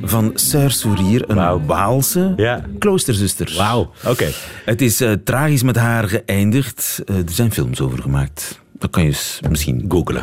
van 0.01 0.31
Serge 0.33 0.77
Sourier, 0.77 1.23
een. 1.27 1.65
Waalse 1.65 2.59
kloosterzuster. 2.79 3.53
Wauw. 3.57 3.91
Oké. 4.07 4.27
Het 4.65 4.81
is 4.81 5.01
eh, 5.01 5.11
tragisch 5.23 5.63
met 5.63 5.75
haar 5.75 6.07
geëindigd. 6.07 7.01
Er 7.05 7.23
zijn 7.25 7.51
films 7.51 7.81
over 7.81 8.01
gemaakt. 8.01 8.59
Dat 8.79 8.89
kan 8.89 9.03
je 9.03 9.09
eens 9.09 9.39
misschien 9.49 9.85
googlen 9.89 10.21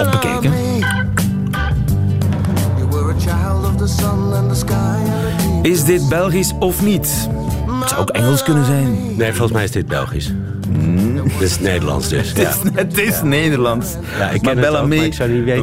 of 0.00 0.10
bekijken. 0.10 0.52
Is 5.62 5.84
dit 5.84 6.08
Belgisch 6.08 6.52
of 6.58 6.82
niet? 6.82 7.28
Het 7.80 7.88
zou 7.88 8.00
ook 8.00 8.10
Engels 8.10 8.42
kunnen 8.42 8.64
zijn. 8.64 9.16
Nee, 9.16 9.30
volgens 9.30 9.52
mij 9.52 9.64
is 9.64 9.70
dit 9.70 9.86
Belgisch. 9.86 10.32
Dit 11.38 11.50
is 11.50 11.60
Nederlands 11.60 12.08
dus. 12.08 12.32
Ja. 12.36 12.48
Het 12.48 12.64
is, 12.64 12.70
het 12.74 12.98
is 12.98 13.22
Nederlands. 13.22 13.86
Ja, 14.18 14.28
ik 14.30 14.42
ken 14.42 14.54
maar 14.56 14.64
het 14.64 14.88
Bellamy 14.88 15.12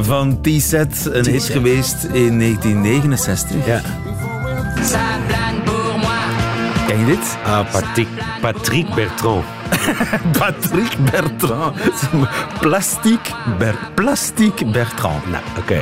van 0.04 0.40
T-Set, 0.40 1.08
een 1.12 1.26
hit 1.26 1.44
geweest 1.44 2.04
in 2.04 2.38
1969. 2.38 3.66
ja. 3.66 3.80
Ken 6.86 6.98
je 6.98 7.06
dit? 7.06 7.36
Ah, 7.44 7.70
Patrick, 7.72 8.08
Patrick 8.40 8.94
Bertrand. 8.94 9.44
Patrick 10.38 10.96
Bertrand. 11.10 11.76
Plastic, 12.60 13.20
Ber 13.58 13.74
Plastic 13.94 14.72
Bertrand. 14.72 15.30
Nou, 15.30 15.42
oké. 15.58 15.80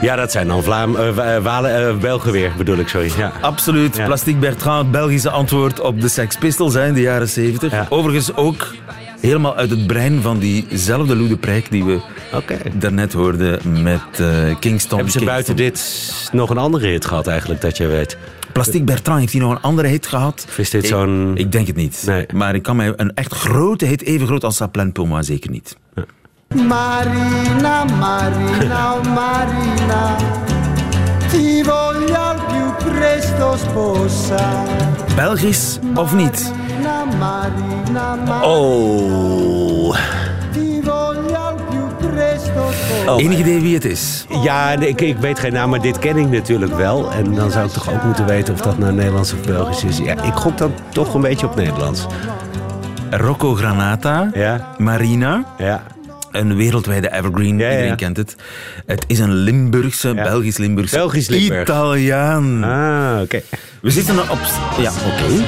Ja, 0.00 0.16
dat 0.16 0.32
zijn 0.32 0.46
dan 0.48 0.62
Vlaam, 0.62 0.96
eh, 0.96 1.36
eh, 1.36 1.42
Walen, 1.42 1.88
eh, 1.88 1.96
Belgen 1.96 2.32
weer, 2.32 2.52
bedoel 2.56 2.76
ik, 2.78 2.88
sorry. 2.88 3.10
Ja. 3.16 3.32
Absoluut. 3.40 3.96
Ja. 3.96 4.04
Plastic 4.06 4.40
Bertrand, 4.40 4.82
het 4.82 4.90
Belgische 4.90 5.30
antwoord 5.30 5.80
op 5.80 6.00
de 6.00 6.08
Sex 6.08 6.36
Pistols 6.36 6.74
hè, 6.74 6.86
in 6.86 6.94
de 6.94 7.00
jaren 7.00 7.28
70. 7.28 7.72
Ja. 7.72 7.86
Overigens 7.88 8.34
ook 8.36 8.74
helemaal 9.20 9.56
uit 9.56 9.70
het 9.70 9.86
brein 9.86 10.22
van 10.22 10.38
diezelfde 10.38 11.16
Lou 11.16 11.28
de 11.28 11.36
Prijk 11.36 11.70
die 11.70 11.84
we 11.84 12.00
Oké. 12.34 12.56
daarnet 12.74 13.12
hoorden 13.12 13.82
met 13.82 14.00
eh, 14.12 14.26
Kingston. 14.60 14.60
Hebben 14.60 14.78
ze 14.88 14.94
Kingston. 14.94 15.24
buiten 15.24 15.56
dit 15.56 16.30
nog 16.32 16.50
een 16.50 16.58
andere 16.58 16.86
hit 16.86 17.04
gehad 17.04 17.26
eigenlijk, 17.26 17.60
dat 17.60 17.76
je 17.76 17.86
weet? 17.86 18.16
Plastic 18.52 18.84
Bertrand, 18.84 19.20
heeft 19.20 19.32
hij 19.32 19.40
nog 19.40 19.50
een 19.50 19.60
andere 19.62 19.88
hit 19.88 20.06
gehad? 20.06 20.44
Of 20.48 20.58
is 20.58 20.70
dit 20.70 20.82
Ik- 20.82 20.88
zo'n- 20.88 21.32
Ik 21.34 21.52
denk 21.52 21.66
het 21.66 21.76
niet. 21.76 22.02
Nee. 22.06 22.26
Maar 22.34 22.54
ik 22.54 22.62
kan 22.62 22.76
mij 22.76 22.92
een 22.96 23.14
echt 23.14 23.34
grote 23.34 23.84
hit, 23.84 24.02
even 24.02 24.26
groot 24.26 24.44
als 24.44 24.56
Saplan 24.56 24.92
moi, 24.94 25.22
zeker 25.22 25.50
niet. 25.50 25.76
Marina, 26.54 27.84
Marina, 27.84 28.94
oh 28.94 29.02
Marina, 29.14 30.16
ti 31.30 31.62
voglio 31.62 32.16
al 32.16 32.40
più 32.46 32.90
presto 32.90 33.56
sposare. 33.56 35.04
Belgisch 35.14 35.78
of 35.94 36.12
niet? 36.12 36.52
Marina, 36.82 37.04
Marina, 37.18 38.14
Marina, 38.16 38.44
Oh. 38.46 39.94
ti 40.52 40.80
voglio 40.82 41.36
al 41.36 41.54
più 41.70 42.08
presto 42.08 42.70
sposare. 42.72 43.22
Enig 43.22 43.38
idee 43.38 43.60
wie 43.60 43.74
het 43.74 43.84
is? 43.84 44.26
Ja, 44.42 44.74
nee, 44.74 44.88
ik, 44.88 45.00
ik 45.00 45.18
weet 45.18 45.38
geen 45.38 45.52
naam, 45.52 45.70
maar 45.70 45.80
dit 45.80 45.98
ken 45.98 46.16
ik 46.16 46.28
natuurlijk 46.30 46.74
wel. 46.76 47.12
En 47.12 47.34
dan 47.34 47.50
zou 47.50 47.66
ik 47.66 47.72
toch 47.72 47.90
ook 47.92 48.02
moeten 48.02 48.26
weten 48.26 48.54
of 48.54 48.60
dat 48.60 48.78
nou 48.78 48.92
Nederlands 48.92 49.32
of 49.32 49.40
Belgisch 49.40 49.84
is. 49.84 49.98
Ja, 49.98 50.22
ik 50.22 50.34
gok 50.34 50.58
dan 50.58 50.72
toch 50.92 51.14
een 51.14 51.20
beetje 51.20 51.46
op 51.46 51.54
Nederlands. 51.56 52.06
Rocco 53.10 53.54
Granata, 53.54 54.30
Ja, 54.32 54.74
Marina, 54.78 55.44
ja. 55.58 55.82
Een 56.30 56.56
wereldwijde 56.56 57.12
evergreen, 57.12 57.58
Ja, 57.58 57.66
ja. 57.66 57.72
iedereen 57.72 57.96
kent 57.96 58.16
het. 58.16 58.36
Het 58.86 59.04
is 59.06 59.18
een 59.18 59.34
Limburgse, 59.34 60.14
Belgisch-Limburgse, 60.14 60.96
Belgisch-Limburg. 60.96 61.62
Italiaan. 61.62 62.64
Ah, 62.64 63.20
oké. 63.22 63.40
We 63.82 63.90
zitten 63.90 64.18
op... 64.30 64.38
Ja, 64.78 64.90
oké. 64.90 65.44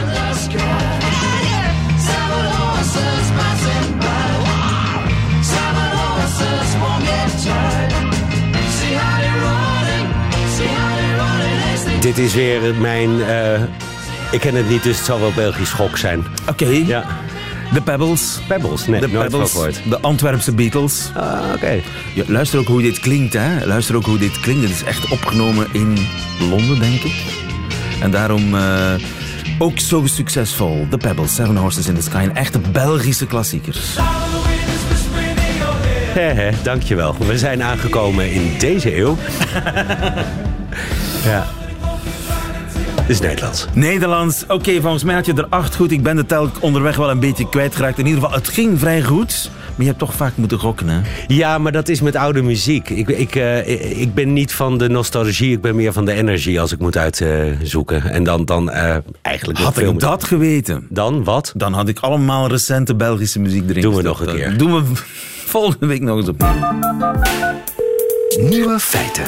Dit 12.00 12.18
is 12.18 12.34
weer 12.34 12.74
mijn... 12.74 13.22
eh, 13.22 13.62
ik 14.30 14.40
ken 14.40 14.54
het 14.54 14.68
niet, 14.68 14.82
dus 14.82 14.96
het 14.96 15.06
zal 15.06 15.20
wel 15.20 15.32
Belgisch 15.32 15.70
gok 15.70 15.96
zijn. 15.96 16.24
Oké, 16.48 16.66
Ja. 16.66 17.04
De 17.72 17.82
Pebbles. 17.82 18.38
Pebbles, 18.48 18.86
nee, 18.86 19.00
De 19.00 19.08
nooit 19.08 19.28
Pebbles, 19.30 19.50
gehoord. 19.50 19.80
de 19.88 20.00
Antwerpse 20.00 20.52
Beatles. 20.52 21.10
Ah, 21.14 21.38
oké. 21.54 21.80
Ja, 22.14 22.24
luister 22.26 22.58
ook 22.58 22.66
hoe 22.66 22.82
dit 22.82 22.98
klinkt, 23.00 23.32
hè. 23.32 23.66
Luister 23.66 23.96
ook 23.96 24.04
hoe 24.04 24.18
dit 24.18 24.40
klinkt. 24.40 24.62
Het 24.62 24.70
is 24.70 24.84
echt 24.84 25.10
opgenomen 25.10 25.66
in 25.72 26.06
Londen, 26.50 26.78
denk 26.80 27.00
ik. 27.02 27.14
En 28.00 28.10
daarom 28.10 28.54
eh, 28.54 28.92
ook 29.58 29.78
zo 29.78 30.02
succesvol. 30.06 30.86
The 30.90 30.96
Pebbles, 30.96 31.34
Seven 31.34 31.56
Horses 31.56 31.86
in 31.86 31.94
the 31.94 32.02
Sky. 32.02 32.22
Een 32.22 32.36
echte 32.36 32.58
Belgische 32.58 33.26
klassieker. 33.26 33.76
He, 36.14 36.20
he, 36.20 36.50
dankjewel. 36.62 37.16
We 37.18 37.38
zijn 37.38 37.62
aangekomen 37.62 38.32
in 38.32 38.54
deze 38.58 38.96
eeuw. 38.96 39.16
ja. 41.24 41.46
Is 43.12 43.20
Nederlands. 43.20 43.66
Nederlands. 43.74 44.44
Oké, 44.48 44.80
volgens 44.80 45.04
mij 45.04 45.14
had 45.14 45.26
je 45.26 45.32
er 45.34 45.46
acht 45.48 45.74
goed. 45.76 45.90
Ik 45.92 46.02
ben 46.02 46.16
de 46.16 46.26
tel 46.26 46.50
onderweg 46.60 46.96
wel 46.96 47.10
een 47.10 47.20
beetje 47.20 47.48
kwijtgeraakt. 47.48 47.98
In 47.98 48.06
ieder 48.06 48.22
geval, 48.22 48.36
het 48.36 48.48
ging 48.48 48.78
vrij 48.78 49.02
goed. 49.02 49.50
Maar 49.52 49.76
je 49.80 49.86
hebt 49.86 49.98
toch 49.98 50.14
vaak 50.14 50.32
moeten 50.36 50.58
gokken, 50.58 50.88
hè? 50.88 51.00
Ja, 51.26 51.58
maar 51.58 51.72
dat 51.72 51.88
is 51.88 52.00
met 52.00 52.16
oude 52.16 52.42
muziek. 52.42 52.88
Ik, 52.90 53.08
ik, 53.08 53.34
eh, 53.34 54.00
ik 54.00 54.14
ben 54.14 54.32
niet 54.32 54.52
van 54.52 54.78
de 54.78 54.88
nostalgie, 54.88 55.52
ik 55.52 55.60
ben 55.60 55.76
meer 55.76 55.92
van 55.92 56.04
de 56.04 56.12
energie 56.12 56.60
als 56.60 56.72
ik 56.72 56.78
moet 56.78 56.96
uitzoeken. 56.96 58.02
en 58.04 58.24
dan, 58.24 58.44
dan 58.44 58.70
eh, 58.70 58.96
eigenlijk 59.22 59.58
Had 59.58 59.74
veel 59.74 59.92
ik 59.92 60.00
dat 60.00 60.24
geweten, 60.24 60.86
Dan 60.90 61.24
wat? 61.24 61.52
dan 61.56 61.72
had 61.72 61.88
ik 61.88 61.98
allemaal 61.98 62.48
recente 62.48 62.94
Belgische 62.94 63.40
muziek 63.40 63.70
erin 63.70 63.82
Doen 63.82 63.94
we 63.94 63.96
gestopt. 64.00 64.18
nog 64.18 64.28
een 64.28 64.36
keer. 64.36 64.56
Doen 64.58 64.74
we 64.74 64.82
volgende 65.54 65.86
week 65.86 66.00
nog 66.00 66.16
eens 66.18 66.28
opnieuw. 66.28 66.80
Nieuwe 68.48 68.78
feiten. 68.78 69.24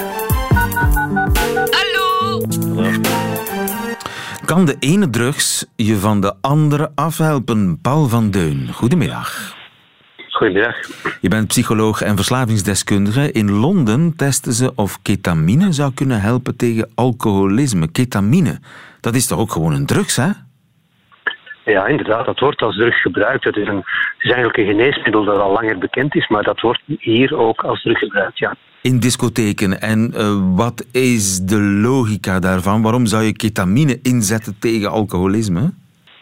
Kan 4.44 4.64
de 4.64 4.76
ene 4.78 5.10
drugs 5.10 5.66
je 5.76 5.98
van 5.98 6.20
de 6.20 6.34
andere 6.40 6.90
afhelpen? 6.94 7.78
Paul 7.80 8.08
van 8.08 8.30
Deun, 8.30 8.68
goedemiddag. 8.72 9.54
Goedemiddag. 10.30 10.76
Je 11.20 11.28
bent 11.28 11.48
psycholoog 11.48 12.00
en 12.00 12.16
verslavingsdeskundige. 12.16 13.32
In 13.32 13.50
Londen 13.50 14.16
testen 14.16 14.52
ze 14.52 14.72
of 14.74 14.98
ketamine 15.02 15.72
zou 15.72 15.92
kunnen 15.94 16.20
helpen 16.20 16.56
tegen 16.56 16.90
alcoholisme. 16.94 17.88
Ketamine, 17.88 18.60
dat 19.00 19.14
is 19.14 19.26
toch 19.26 19.38
ook 19.38 19.52
gewoon 19.52 19.72
een 19.72 19.86
drugs, 19.86 20.16
hè? 20.16 20.28
Ja, 21.64 21.86
inderdaad, 21.86 22.26
dat 22.26 22.38
wordt 22.38 22.62
als 22.62 22.76
drug 22.76 23.00
gebruikt. 23.00 23.44
Het 23.44 23.56
is, 23.56 23.68
een, 23.68 23.76
het 23.76 24.18
is 24.18 24.30
eigenlijk 24.30 24.56
een 24.56 24.66
geneesmiddel 24.66 25.24
dat 25.24 25.38
al 25.38 25.52
langer 25.52 25.78
bekend 25.78 26.14
is, 26.14 26.28
maar 26.28 26.42
dat 26.42 26.60
wordt 26.60 26.80
hier 26.98 27.36
ook 27.36 27.62
als 27.62 27.82
drug 27.82 27.98
gebruikt, 27.98 28.38
ja. 28.38 28.54
In 28.82 29.00
discotheken. 29.00 29.80
En 29.80 30.12
eh, 30.14 30.56
wat 30.56 30.86
is 30.92 31.40
de 31.40 31.60
logica 31.60 32.38
daarvan? 32.38 32.82
Waarom 32.82 33.06
zou 33.06 33.22
je 33.22 33.36
ketamine 33.36 33.98
inzetten 34.02 34.58
tegen 34.60 34.90
alcoholisme? 34.90 35.72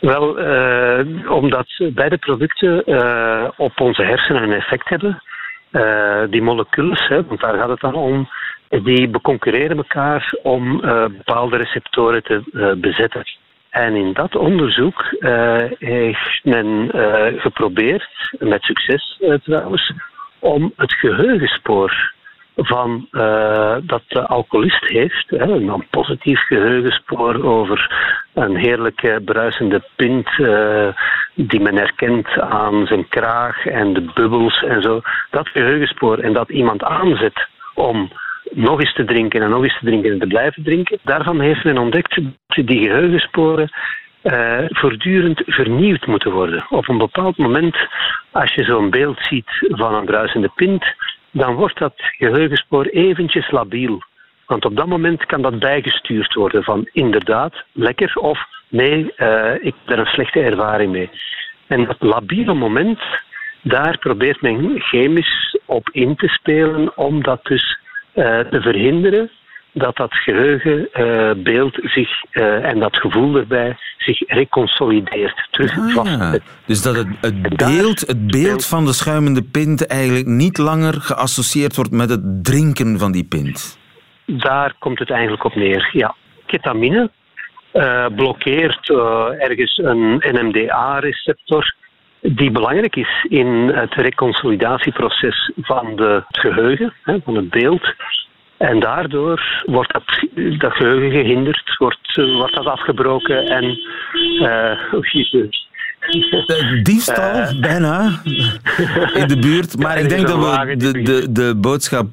Wel, 0.01 0.39
eh, 0.39 1.31
omdat 1.31 1.67
beide 1.95 2.19
producten 2.19 2.85
eh, 2.85 3.49
op 3.57 3.81
onze 3.81 4.03
hersenen 4.03 4.43
een 4.43 4.53
effect 4.53 4.89
hebben. 4.89 5.23
Die 6.31 6.43
moleculen, 6.43 6.99
hè, 7.09 7.25
want 7.25 7.41
daar 7.41 7.59
gaat 7.59 7.69
het 7.69 7.81
dan 7.81 7.95
om, 7.95 8.29
die 8.69 9.09
beconcurreren 9.09 9.77
elkaar 9.77 10.35
om 10.43 10.81
bepaalde 11.17 11.57
receptoren 11.57 12.23
te 12.23 12.43
bezetten. 12.81 13.25
En 13.73 13.97
in 13.97 14.13
dat 14.13 14.37
onderzoek 14.37 15.01
eh, 15.03 15.57
heeft 15.79 16.41
men 16.43 16.91
eh, 16.91 17.41
geprobeerd, 17.41 18.35
met 18.39 18.63
succes 18.63 19.19
eh, 19.21 19.35
trouwens, 19.35 19.93
om 20.39 20.73
het 20.77 20.93
geheugenspoor 20.93 22.13
van 22.57 23.09
dat 23.83 24.03
de 24.09 24.27
alcoholist 24.27 24.85
heeft, 24.85 25.31
hè, 25.31 25.47
een 25.47 25.87
positief 25.91 26.41
geheugenspoor 26.41 27.45
over 27.45 27.93
een 28.35 28.57
heerlijke 28.57 29.21
bruisende 29.25 29.83
pint 29.97 30.29
die 31.35 31.61
men 31.61 31.77
herkent 31.77 32.29
aan 32.41 32.87
zijn 32.87 33.09
kraag 33.09 33.67
en 33.67 33.93
de 33.93 34.11
bubbels 34.15 34.63
en 34.63 34.83
zo. 34.83 35.01
Dat 35.31 35.49
geheugenspoor 35.49 36.19
en 36.19 36.33
dat 36.33 36.49
iemand 36.49 36.83
aanzet 36.83 37.49
om 37.75 38.11
nog 38.55 38.81
eens 38.81 38.95
te 38.95 39.05
drinken 39.05 39.43
en 39.43 39.51
nog 39.51 39.63
eens 39.63 39.79
te 39.79 39.85
drinken 39.87 40.13
en 40.13 40.19
te 40.19 40.27
blijven 40.27 40.63
drinken, 40.63 40.99
daarvan 41.03 41.41
heeft 41.41 41.65
men 41.65 41.79
ontdekt 41.79 42.15
dat 42.47 42.67
die 42.67 42.87
geheugensporen 42.87 43.71
eh, 44.23 44.59
voortdurend 44.69 45.43
vernieuwd 45.47 46.07
moeten 46.07 46.33
worden. 46.33 46.67
Op 46.69 46.89
een 46.89 46.99
bepaald 46.99 47.37
moment, 47.37 47.77
als 48.31 48.55
je 48.55 48.65
zo'n 48.65 48.91
beeld 48.91 49.19
ziet 49.21 49.67
van 49.69 49.95
een 49.95 50.05
bruisende 50.05 50.51
pint, 50.55 50.85
dan 51.31 51.55
wordt 51.55 51.79
dat 51.79 51.95
geheugenspoor 51.97 52.85
eventjes 52.85 53.51
labiel. 53.51 54.03
Want 54.47 54.65
op 54.65 54.77
dat 54.77 54.87
moment 54.87 55.27
kan 55.27 55.43
dat 55.43 55.59
bijgestuurd 55.59 56.35
worden 56.35 56.65
van 56.65 56.89
inderdaad, 56.93 57.65
lekker 57.73 58.15
of 58.15 58.39
nee, 58.69 59.13
eh, 59.15 59.55
ik 59.55 59.75
heb 59.85 59.91
er 59.91 59.99
een 59.99 60.13
slechte 60.13 60.41
ervaring 60.41 60.93
mee. 60.93 61.11
En 61.67 61.85
dat 61.85 61.97
labiele 61.99 62.55
moment, 62.55 63.01
daar 63.63 63.99
probeert 63.99 64.43
men 64.43 64.81
chemisch 64.81 65.59
op 65.65 65.91
in 65.91 66.17
te 66.17 66.29
spelen 66.29 66.97
om 66.97 67.23
dat 67.23 67.45
dus 67.45 67.81
te 68.15 68.59
verhinderen 68.63 69.31
dat 69.73 69.97
dat 69.97 70.15
geheugenbeeld 70.15 71.79
zich 71.83 72.23
eh, 72.31 72.65
en 72.65 72.79
dat 72.79 72.97
gevoel 72.97 73.37
erbij 73.37 73.77
zich 73.97 74.21
reconsolideert, 74.27 75.49
terug 75.51 75.97
Ah. 75.97 76.35
Dus 76.67 76.83
dat 76.83 76.97
het, 76.97 77.07
het, 77.21 77.57
beeld, 77.57 78.01
het 78.01 78.27
beeld 78.27 78.67
van 78.67 78.85
de 78.85 78.93
schuimende 78.93 79.43
pint 79.43 79.87
eigenlijk 79.87 80.27
niet 80.27 80.59
langer 80.59 80.95
geassocieerd 80.95 81.77
wordt 81.77 81.91
met 81.91 82.11
het 82.11 82.45
drinken 82.45 82.99
van 82.99 83.13
die 83.13 83.25
pint. 83.25 83.79
Daar 84.27 84.75
komt 84.79 84.99
het 84.99 85.11
eigenlijk 85.11 85.45
op 85.45 85.55
neer. 85.55 85.91
Ja, 85.93 86.15
ketamine 86.47 87.11
eh, 87.71 88.07
blokkeert 88.17 88.91
eh, 88.91 89.27
ergens 89.39 89.79
een 89.79 90.23
NMDA-receptor 90.33 91.75
die 92.23 92.51
belangrijk 92.51 92.97
is 92.97 93.27
in 93.29 93.47
het 93.75 93.95
reconsolidatieproces 93.95 95.53
van 95.63 95.97
de, 95.97 96.23
het 96.29 96.39
geheugen, 96.41 96.93
hè, 97.03 97.17
van 97.25 97.35
het 97.37 97.51
beeld. 97.51 97.95
En 98.57 98.81
daardoor 98.81 99.63
wordt 99.65 99.93
dat, 99.93 100.05
dat 100.59 100.73
geheugen 100.73 101.11
gehinderd, 101.11 101.77
wordt, 101.79 102.17
eh, 102.17 102.37
wordt 102.37 102.55
dat 102.55 102.67
afgebroken 102.67 103.47
en... 103.47 103.65
eh, 104.43 104.95
oh. 104.95 105.03
De 106.47 106.81
diefstal, 106.83 107.15
Eh. 107.33 107.61
bijna, 107.61 108.21
in 109.21 109.27
de 109.29 109.37
buurt. 109.41 109.79
Maar 109.79 109.97
Ja, 109.99 110.03
ik 110.03 110.09
denk 110.09 110.27
dat 110.27 110.39
we 110.67 110.77
de, 110.77 111.03
de, 111.03 111.33
de 111.33 111.55
boodschap 111.57 112.13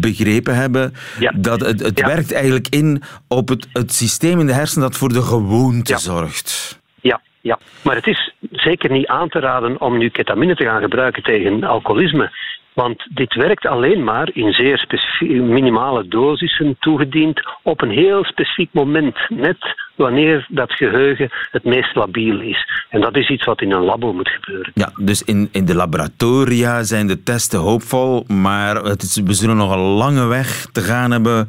begrepen 0.00 0.54
hebben. 0.56 0.92
Ja. 1.18 1.32
Dat 1.36 1.60
het, 1.60 1.80
het 1.80 1.98
Ja. 1.98 2.06
werkt 2.06 2.32
eigenlijk 2.32 2.66
in 2.68 3.02
op 3.28 3.48
het, 3.48 3.68
het 3.72 3.92
systeem 3.92 4.40
in 4.40 4.46
de 4.46 4.52
hersenen 4.52 4.88
dat 4.88 4.98
voor 4.98 5.08
de 5.08 5.22
gewoonte 5.22 5.92
Ja. 5.92 5.98
zorgt. 5.98 6.77
Ja, 7.48 7.58
maar 7.82 7.94
het 7.94 8.06
is 8.06 8.32
zeker 8.52 8.90
niet 8.90 9.06
aan 9.06 9.28
te 9.28 9.40
raden 9.40 9.80
om 9.80 9.98
nu 9.98 10.08
ketamine 10.08 10.54
te 10.54 10.64
gaan 10.64 10.80
gebruiken 10.80 11.22
tegen 11.22 11.64
alcoholisme. 11.64 12.30
Want 12.72 13.06
dit 13.14 13.34
werkt 13.34 13.66
alleen 13.66 14.04
maar 14.04 14.30
in 14.32 14.52
zeer 14.52 14.86
minimale 15.42 16.08
dosissen 16.08 16.76
toegediend 16.80 17.40
op 17.62 17.82
een 17.82 17.90
heel 17.90 18.24
specifiek 18.24 18.68
moment. 18.72 19.16
Net 19.28 19.56
wanneer 19.94 20.46
dat 20.48 20.72
geheugen 20.72 21.28
het 21.50 21.64
meest 21.64 21.94
labiel 21.94 22.40
is. 22.40 22.84
En 22.88 23.00
dat 23.00 23.16
is 23.16 23.28
iets 23.28 23.44
wat 23.44 23.60
in 23.60 23.72
een 23.72 23.84
labo 23.84 24.12
moet 24.12 24.28
gebeuren. 24.28 24.70
Ja, 24.74 24.92
dus 24.96 25.22
in, 25.22 25.48
in 25.52 25.64
de 25.64 25.74
laboratoria 25.74 26.82
zijn 26.82 27.06
de 27.06 27.22
testen 27.22 27.58
hoopvol, 27.58 28.24
maar 28.26 28.76
het 28.76 29.02
is, 29.02 29.20
we 29.24 29.32
zullen 29.32 29.56
nog 29.56 29.72
een 29.72 29.96
lange 30.02 30.26
weg 30.26 30.66
te 30.72 30.80
gaan 30.80 31.10
hebben 31.10 31.48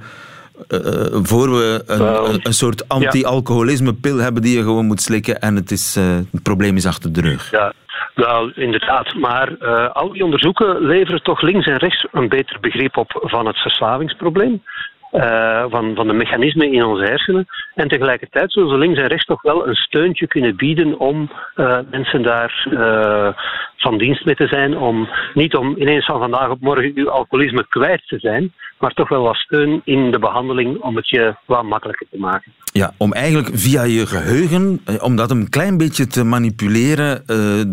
eh, 0.68 1.06
eh, 1.06 1.20
voor 1.24 1.52
we 1.52 1.84
een, 1.86 2.40
een, 2.44 2.54
soort 2.54 2.88
anti-alcoholisme-pil 2.88 4.18
hebben 4.18 4.42
die 4.42 4.58
je 4.58 4.64
gewoon 4.64 4.86
moet 4.86 5.02
slikken 5.02 5.40
en 5.40 5.56
het, 5.56 5.72
is, 5.72 5.96
eh, 5.96 6.16
het 6.32 6.44
probleem 6.44 6.76
is 6.76 6.86
achter 6.86 7.14
de 7.14 7.22
rug. 7.22 7.52
Ja, 7.52 7.74
wel, 8.16 8.52
inderdaad. 8.56 9.14
Maar 9.14 9.58
al 9.94 10.14
die 10.14 10.24
onderzoeken 10.24 10.86
leveren 10.86 11.24
toch 11.24 11.42
links 11.42 11.66
en 11.66 11.78
rechts 11.78 12.08
een 12.12 12.30
beter 12.30 12.60
begrip 12.60 12.98
op 12.98 13.20
van 13.22 13.46
het 13.46 13.58
verslavingsprobleem. 13.58 14.64
Eh, 15.12 15.66
van, 15.70 15.96
van 15.96 16.08
de 16.08 16.14
mechanismen 16.14 16.74
in 16.74 16.86
onze 16.86 17.04
hersenen. 17.04 17.48
En 17.76 17.88
tegelijkertijd 17.88 18.52
zullen 18.52 18.70
ze 18.70 18.78
links 18.78 19.00
en 19.00 19.08
rechts 19.08 19.26
toch 19.26 19.42
wel 19.42 19.68
een 19.68 19.76
steuntje 19.76 20.28
kunnen 20.28 20.56
bieden 20.56 21.00
om 21.00 21.32
eh, 21.56 21.80
mensen 21.92 22.24
daar 22.24 22.68
eh, 22.72 23.44
van 23.78 23.98
dienst 23.98 24.26
mee 24.26 24.36
te 24.36 24.48
zijn. 24.48 24.78
Om 24.78 25.10
niet 25.34 25.56
om 25.56 25.76
ineens 25.78 26.06
van 26.06 26.20
vandaag 26.20 26.50
op 26.50 26.62
morgen 26.62 26.92
uw 26.96 27.10
alcoholisme 27.10 27.66
kwijt 27.70 28.08
te 28.08 28.20
zijn, 28.20 28.54
maar 28.80 28.94
toch 28.94 29.10
wel 29.10 29.24
wat 29.24 29.36
steun 29.36 29.82
in 29.84 30.12
de 30.12 30.20
behandeling 30.20 30.82
om 30.82 30.96
het 30.96 31.10
je 31.10 31.36
wat 31.46 31.64
makkelijker 31.64 32.08
te 32.12 32.20
maken. 32.20 32.52
Ja, 32.74 32.94
om 32.98 33.14
eigenlijk 33.14 33.50
via 33.54 33.84
je 33.84 34.06
geheugen, 34.06 34.82
eh, 34.86 35.04
om 35.04 35.16
dat 35.16 35.32
een 35.32 35.50
klein 35.50 35.78
beetje 35.78 36.08
te 36.08 36.24
manipuleren, 36.24 37.24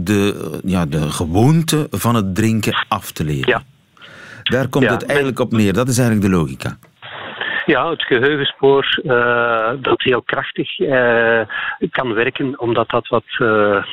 de, 0.05 0.61
ja, 0.65 0.87
de 0.87 1.11
gewoonte 1.11 1.87
van 1.91 2.15
het 2.15 2.35
drinken 2.35 2.85
af 2.89 3.13
te 3.13 3.25
leren. 3.25 3.49
Ja. 3.49 3.63
Daar 4.43 4.69
komt 4.69 4.85
Ja, 4.85 4.93
het 4.93 5.07
eigenlijk 5.07 5.39
op 5.39 5.53
neer. 5.53 5.73
Dat 5.73 5.89
is 5.89 5.99
eigenlijk 5.99 6.31
de 6.31 6.37
logica. 6.37 6.79
Ja, 7.67 7.91
het 7.91 8.03
geheugenspoor 8.03 9.01
eh, 9.05 9.71
dat 9.81 10.03
heel 10.03 10.23
krachtig 10.23 10.79
eh, 10.79 11.41
kan 11.91 12.15
werken 12.15 12.61
om 12.61 12.75
dat, 12.75 13.09
wat 13.09 13.25
eh, 13.39 13.85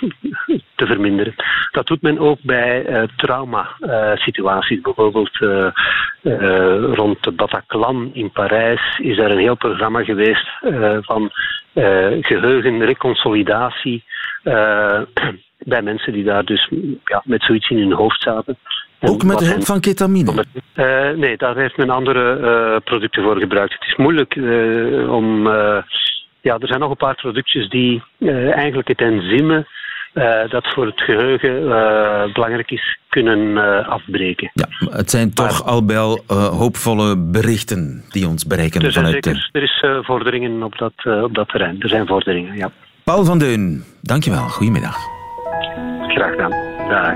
te 0.76 0.86
verminderen. 0.86 1.36
Dat 1.72 1.88
doet 1.88 2.02
men 2.02 2.20
ook 2.20 2.40
bij 2.42 3.08
trauma-situaties. 3.16 4.82
Bijvoorbeeld 4.82 5.38
rond 6.96 7.24
de 7.24 7.32
Bataclan 7.32 8.12
in 8.14 8.32
Parijs 8.32 9.00
is 9.00 9.18
er 9.18 9.32
een 9.32 9.38
heel 9.38 9.58
programma 9.58 10.04
geweest 10.04 10.50
van 11.02 11.32
eh, 11.74 12.18
geheugenreconsolidatie 12.22 14.04
eh, 14.44 15.02
bij 15.66 15.82
mensen 15.82 16.14
die 16.14 16.24
daar 16.24 16.46
dus 16.46 16.70
ja, 17.04 17.22
met 17.26 17.44
zoiets 17.44 17.70
in 17.70 17.78
hun 17.78 17.94
hoofd 17.94 18.22
zaten. 18.22 18.58
En 19.00 19.10
Ook 19.10 19.24
met 19.24 19.40
de 19.40 19.46
hulp 19.46 19.66
van 19.66 19.80
ketamine. 19.80 20.46
eh, 20.74 21.10
nee, 21.10 21.38
daar 21.38 21.56
heeft 21.58 21.78
men 21.78 21.90
andere 21.90 22.38
eh, 22.40 22.80
producten 22.84 23.24
voor 23.24 23.38
gebruikt. 23.40 23.74
Het 23.74 23.84
is 23.88 23.96
moeilijk 23.96 24.36
eh, 24.36 25.14
om. 25.14 25.48
ja, 26.42 26.58
er 26.60 26.68
zijn 26.68 26.80
nog 26.80 26.90
een 26.90 26.96
paar 26.98 27.16
productjes 27.16 27.70
die 27.70 28.04
eigenlijk 28.52 28.88
het 28.88 29.02
enzyme 29.02 29.68
dat 30.50 30.74
voor 30.74 30.86
het 30.86 31.02
geheugen 31.02 31.72
eh, 31.72 32.34
belangrijk 32.34 32.72
is, 32.72 32.98
kunnen 33.10 33.58
afbreken. 33.88 34.52
Ja, 34.54 34.66
het 34.98 35.10
zijn 35.10 35.34
toch 35.34 35.64
al 35.66 35.86
bij 35.86 35.98
al 35.98 36.24
eh, 36.28 36.46
hoopvolle 36.48 37.18
berichten 37.18 38.04
die 38.10 38.28
ons 38.28 38.48
bereiken 38.48 38.82
Er 38.82 38.92
zijn 38.92 39.06
vanuit... 39.06 39.24
de- 39.24 39.30
zeker 39.30 39.50
er 39.52 39.64
is 39.64 40.06
vorderingen 40.06 40.64
op 40.64 40.78
dat, 40.78 40.94
op 41.24 41.36
dat 41.36 41.48
terrein. 41.50 41.76
Er 41.82 41.90
zijn 41.90 42.08
vorderingen, 42.08 42.56
ja. 42.58 42.72
Paul 43.04 43.24
van 43.26 43.38
Deun, 43.38 43.84
dankjewel. 44.02 44.48
Goedemiddag. 44.48 44.98
Graag 46.08 46.32
gedaan. 46.32 46.52
Dag. 46.90 47.14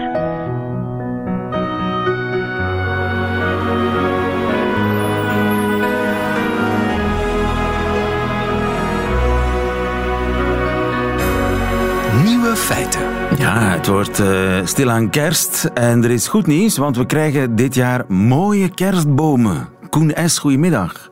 Nieuwe 12.23 12.55
feiten. 12.55 13.01
Ja, 13.37 13.59
het 13.59 13.87
wordt 13.87 14.19
eh, 14.19 14.59
stilaan 14.63 15.09
kerst 15.09 15.69
en 15.73 16.03
er 16.03 16.11
is 16.11 16.27
goed 16.27 16.47
nieuws, 16.47 16.77
want 16.77 16.97
we 16.97 17.05
krijgen 17.05 17.55
dit 17.55 17.75
jaar 17.75 18.03
mooie 18.07 18.69
kerstbomen. 18.69 19.67
Koen 19.89 20.13
S., 20.25 20.37
goedemiddag. 20.37 21.09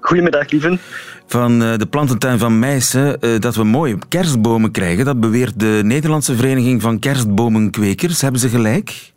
Goedemiddag, 0.00 0.50
lieven. 0.50 0.80
Van 1.28 1.62
eh, 1.62 1.76
de 1.76 1.86
plantentuin 1.86 2.38
van 2.38 2.58
Meissen, 2.58 3.20
eh, 3.20 3.38
dat 3.38 3.56
we 3.56 3.64
mooie 3.64 3.98
kerstbomen 4.08 4.70
krijgen. 4.70 5.04
Dat 5.04 5.20
beweert 5.20 5.60
de 5.60 5.80
Nederlandse 5.84 6.36
Vereniging 6.36 6.82
van 6.82 6.98
Kerstbomenkwekers. 6.98 8.20
Hebben 8.20 8.40
ze 8.40 8.48
gelijk? 8.48 9.12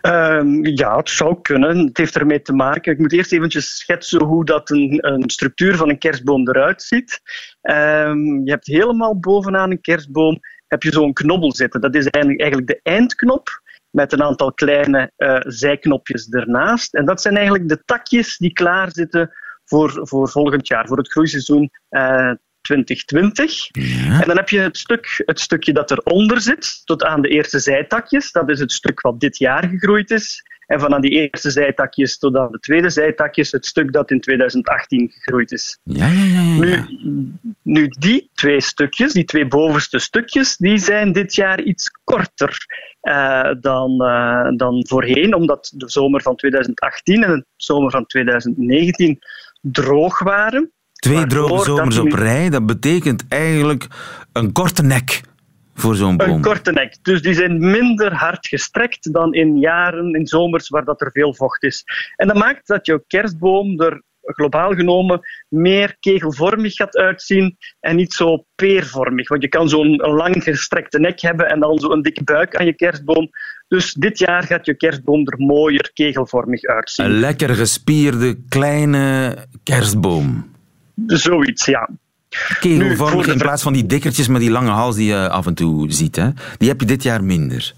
Ehm, 0.00 0.66
ja, 0.66 0.96
het 0.96 1.10
zou 1.10 1.40
kunnen. 1.42 1.78
Het 1.78 1.96
heeft 1.96 2.16
ermee 2.16 2.42
te 2.42 2.52
maken. 2.52 2.92
Ik 2.92 2.98
moet 2.98 3.12
eerst 3.12 3.32
eventjes 3.32 3.78
schetsen 3.78 4.22
hoe 4.22 4.44
dat 4.44 4.70
een, 4.70 4.98
een 5.00 5.30
structuur 5.30 5.76
van 5.76 5.88
een 5.88 5.98
kerstboom 5.98 6.48
eruit 6.48 6.82
ziet. 6.82 7.20
Ehm, 7.60 8.44
je 8.44 8.50
hebt 8.50 8.66
helemaal 8.66 9.18
bovenaan 9.18 9.70
een 9.70 9.80
kerstboom 9.80 10.40
heb 10.68 10.82
je 10.82 10.92
zo'n 10.92 11.12
knobbel 11.12 11.54
zitten. 11.54 11.80
Dat 11.80 11.94
is 11.94 12.06
eigenlijk, 12.06 12.66
de 12.66 12.80
eindknop 12.82 13.62
met 13.90 14.12
een 14.12 14.22
aantal 14.22 14.52
kleine 14.52 15.12
eh, 15.16 15.36
zijknopjes 15.40 16.28
ernaast. 16.28 16.94
En 16.94 17.04
dat 17.04 17.22
zijn 17.22 17.34
eigenlijk 17.34 17.68
de 17.68 17.82
takjes 17.84 18.36
die 18.36 18.52
klaar 18.52 18.88
zitten 18.92 19.30
voor, 19.64 20.00
voor 20.08 20.28
volgend 20.28 20.68
jaar, 20.68 20.86
voor 20.86 20.98
het 20.98 21.10
groeiseizoen 21.10 21.70
eh 21.88 22.32
2020. 22.64 23.70
En 24.20 24.26
dan 24.26 24.36
heb 24.36 24.48
je 24.48 24.60
het, 24.60 24.76
stuk, 24.76 25.22
het 25.26 25.40
stukje 25.40 25.72
dat 25.72 25.90
eronder 25.90 26.40
zit, 26.40 26.80
tot 26.84 27.04
aan 27.04 27.22
de 27.22 27.28
eerste 27.28 27.58
zijtakjes. 27.58 28.32
Dat 28.32 28.50
is 28.50 28.60
het 28.60 28.72
stuk 28.72 29.00
wat 29.00 29.20
dit 29.20 29.38
jaar 29.38 29.68
gegroeid 29.68 30.10
is. 30.10 30.42
En 30.66 30.80
van 30.80 30.94
aan 30.94 31.00
die 31.00 31.10
eerste 31.10 31.50
zijtakjes 31.50 32.18
tot 32.18 32.36
aan 32.36 32.52
de 32.52 32.58
tweede 32.58 32.90
zijtakjes, 32.90 33.52
het 33.52 33.66
stuk 33.66 33.92
dat 33.92 34.10
in 34.10 34.20
2018 34.20 35.10
gegroeid 35.10 35.52
is. 35.52 35.78
Ja, 35.82 36.06
ja, 36.06 36.24
ja. 36.24 36.40
ja, 36.42 36.58
Nu, 36.58 37.32
nu, 37.62 37.88
die 37.98 38.30
twee 38.34 38.60
stukjes, 38.60 39.12
die 39.12 39.24
twee 39.24 39.46
bovenste 39.46 39.98
stukjes, 39.98 40.56
die 40.56 40.78
zijn 40.78 41.12
dit 41.12 41.34
jaar 41.34 41.62
iets 41.62 41.90
korter 42.04 42.58
eh, 43.00 43.50
dan, 43.60 44.04
eh, 44.04 44.48
dan 44.56 44.86
voorheen, 44.88 45.34
omdat 45.34 45.72
de 45.76 45.90
zomer 45.90 46.22
van 46.22 46.36
2018 46.36 47.22
en 47.24 47.30
de 47.30 47.44
zomer 47.56 47.90
van 47.90 48.06
2019 48.06 49.18
droog 49.72 50.18
waren. 50.18 50.72
Twee 50.92 51.26
droge 51.26 51.64
zomers 51.64 51.98
op 51.98 52.12
rij, 52.12 52.50
dat 52.50 52.66
betekent 52.66 53.24
eigenlijk 53.28 53.86
een 54.32 54.52
korte 54.52 54.82
nek 54.82 55.20
voor 55.74 55.94
zo'n 55.94 56.16
boom. 56.16 56.30
Een 56.30 56.40
korte 56.40 56.72
nek. 56.72 56.96
Dus 57.02 57.22
die 57.22 57.34
zijn 57.34 57.70
minder 57.70 58.14
hard 58.14 58.46
gestrekt 58.46 59.12
dan 59.12 59.34
in 59.34 59.58
jaren, 59.58 60.14
in 60.14 60.26
zomers, 60.26 60.68
waar 60.68 60.84
dat 60.84 61.00
er 61.00 61.10
veel 61.10 61.34
vocht 61.34 61.62
is. 61.62 61.84
En 62.16 62.26
dat 62.26 62.36
maakt 62.36 62.66
dat 62.66 62.86
jouw 62.86 63.04
kerstboom 63.06 63.80
er 63.80 64.02
globaal 64.24 64.74
genomen 64.74 65.20
meer 65.48 65.96
kegelvormig 66.00 66.74
gaat 66.74 66.96
uitzien 66.96 67.56
en 67.80 67.96
niet 67.96 68.12
zo 68.12 68.44
peervormig. 68.54 69.28
Want 69.28 69.42
je 69.42 69.48
kan 69.48 69.68
zo'n 69.68 69.96
lang 69.96 70.42
gestrekte 70.42 70.98
nek 70.98 71.20
hebben 71.20 71.48
en 71.48 71.60
dan 71.60 71.78
zo'n 71.78 72.02
dikke 72.02 72.24
buik 72.24 72.56
aan 72.56 72.66
je 72.66 72.74
kerstboom. 72.74 73.30
Dus 73.68 73.92
dit 73.92 74.18
jaar 74.18 74.42
gaat 74.42 74.66
je 74.66 74.76
kerstboom 74.76 75.28
er 75.28 75.38
mooier 75.38 75.90
kegelvormig 75.92 76.62
uitzien. 76.62 77.06
Een 77.06 77.18
lekker 77.20 77.54
gespierde 77.54 78.38
kleine 78.48 79.36
kerstboom. 79.62 80.52
Zoiets, 81.06 81.64
ja. 81.64 81.88
Kegelvormig 82.60 83.26
in 83.26 83.38
plaats 83.38 83.62
van 83.62 83.72
die 83.72 83.86
dikkertjes 83.86 84.28
met 84.28 84.40
die 84.40 84.50
lange 84.50 84.70
hals 84.70 84.96
die 84.96 85.06
je 85.06 85.28
af 85.28 85.46
en 85.46 85.54
toe 85.54 85.92
ziet. 85.92 86.16
Hè? 86.16 86.28
Die 86.58 86.68
heb 86.68 86.80
je 86.80 86.86
dit 86.86 87.02
jaar 87.02 87.24
minder. 87.24 87.74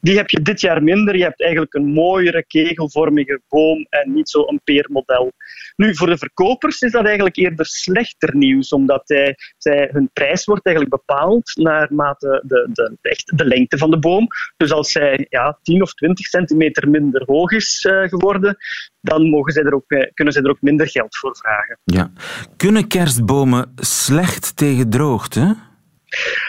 Die 0.00 0.16
heb 0.16 0.30
je 0.30 0.42
dit 0.42 0.60
jaar 0.60 0.82
minder. 0.82 1.16
Je 1.16 1.22
hebt 1.22 1.40
eigenlijk 1.42 1.74
een 1.74 1.86
mooiere 1.86 2.44
kegelvormige 2.46 3.40
boom 3.48 3.86
en 3.88 4.12
niet 4.12 4.28
zo 4.28 4.42
een 4.46 4.60
peermodel. 4.64 5.32
Nu, 5.76 5.96
voor 5.96 6.06
de 6.06 6.18
verkopers 6.18 6.80
is 6.80 6.92
dat 6.92 7.04
eigenlijk 7.04 7.36
eerder 7.36 7.66
slechter 7.66 8.36
nieuws, 8.36 8.72
omdat 8.72 9.02
hij, 9.04 9.36
zij, 9.58 9.88
hun 9.92 10.10
prijs 10.12 10.44
wordt 10.44 10.66
eigenlijk 10.66 10.96
bepaald 10.96 11.56
naarmate 11.56 12.42
de, 12.46 12.68
de, 12.72 12.96
de, 13.00 13.22
de 13.36 13.44
lengte 13.44 13.78
van 13.78 13.90
de 13.90 13.98
boom. 13.98 14.26
Dus 14.56 14.72
als 14.72 14.92
zij 14.92 15.26
ja, 15.28 15.58
10 15.62 15.82
of 15.82 15.94
20 15.94 16.26
centimeter 16.26 16.90
minder 16.90 17.22
hoog 17.26 17.50
is 17.50 17.84
eh, 17.84 18.08
geworden, 18.08 18.56
dan 19.00 19.28
mogen 19.28 19.52
zij 19.52 19.62
er 19.62 19.74
ook, 19.74 19.90
eh, 19.90 20.10
kunnen 20.14 20.34
zij 20.34 20.42
er 20.42 20.50
ook 20.50 20.60
minder 20.60 20.88
geld 20.88 21.16
voor 21.16 21.36
vragen. 21.36 21.78
Ja. 21.84 22.12
Kunnen 22.56 22.88
kerstbomen 22.88 23.72
slecht 23.76 24.56
tegen 24.56 24.90
droogte? 24.90 25.56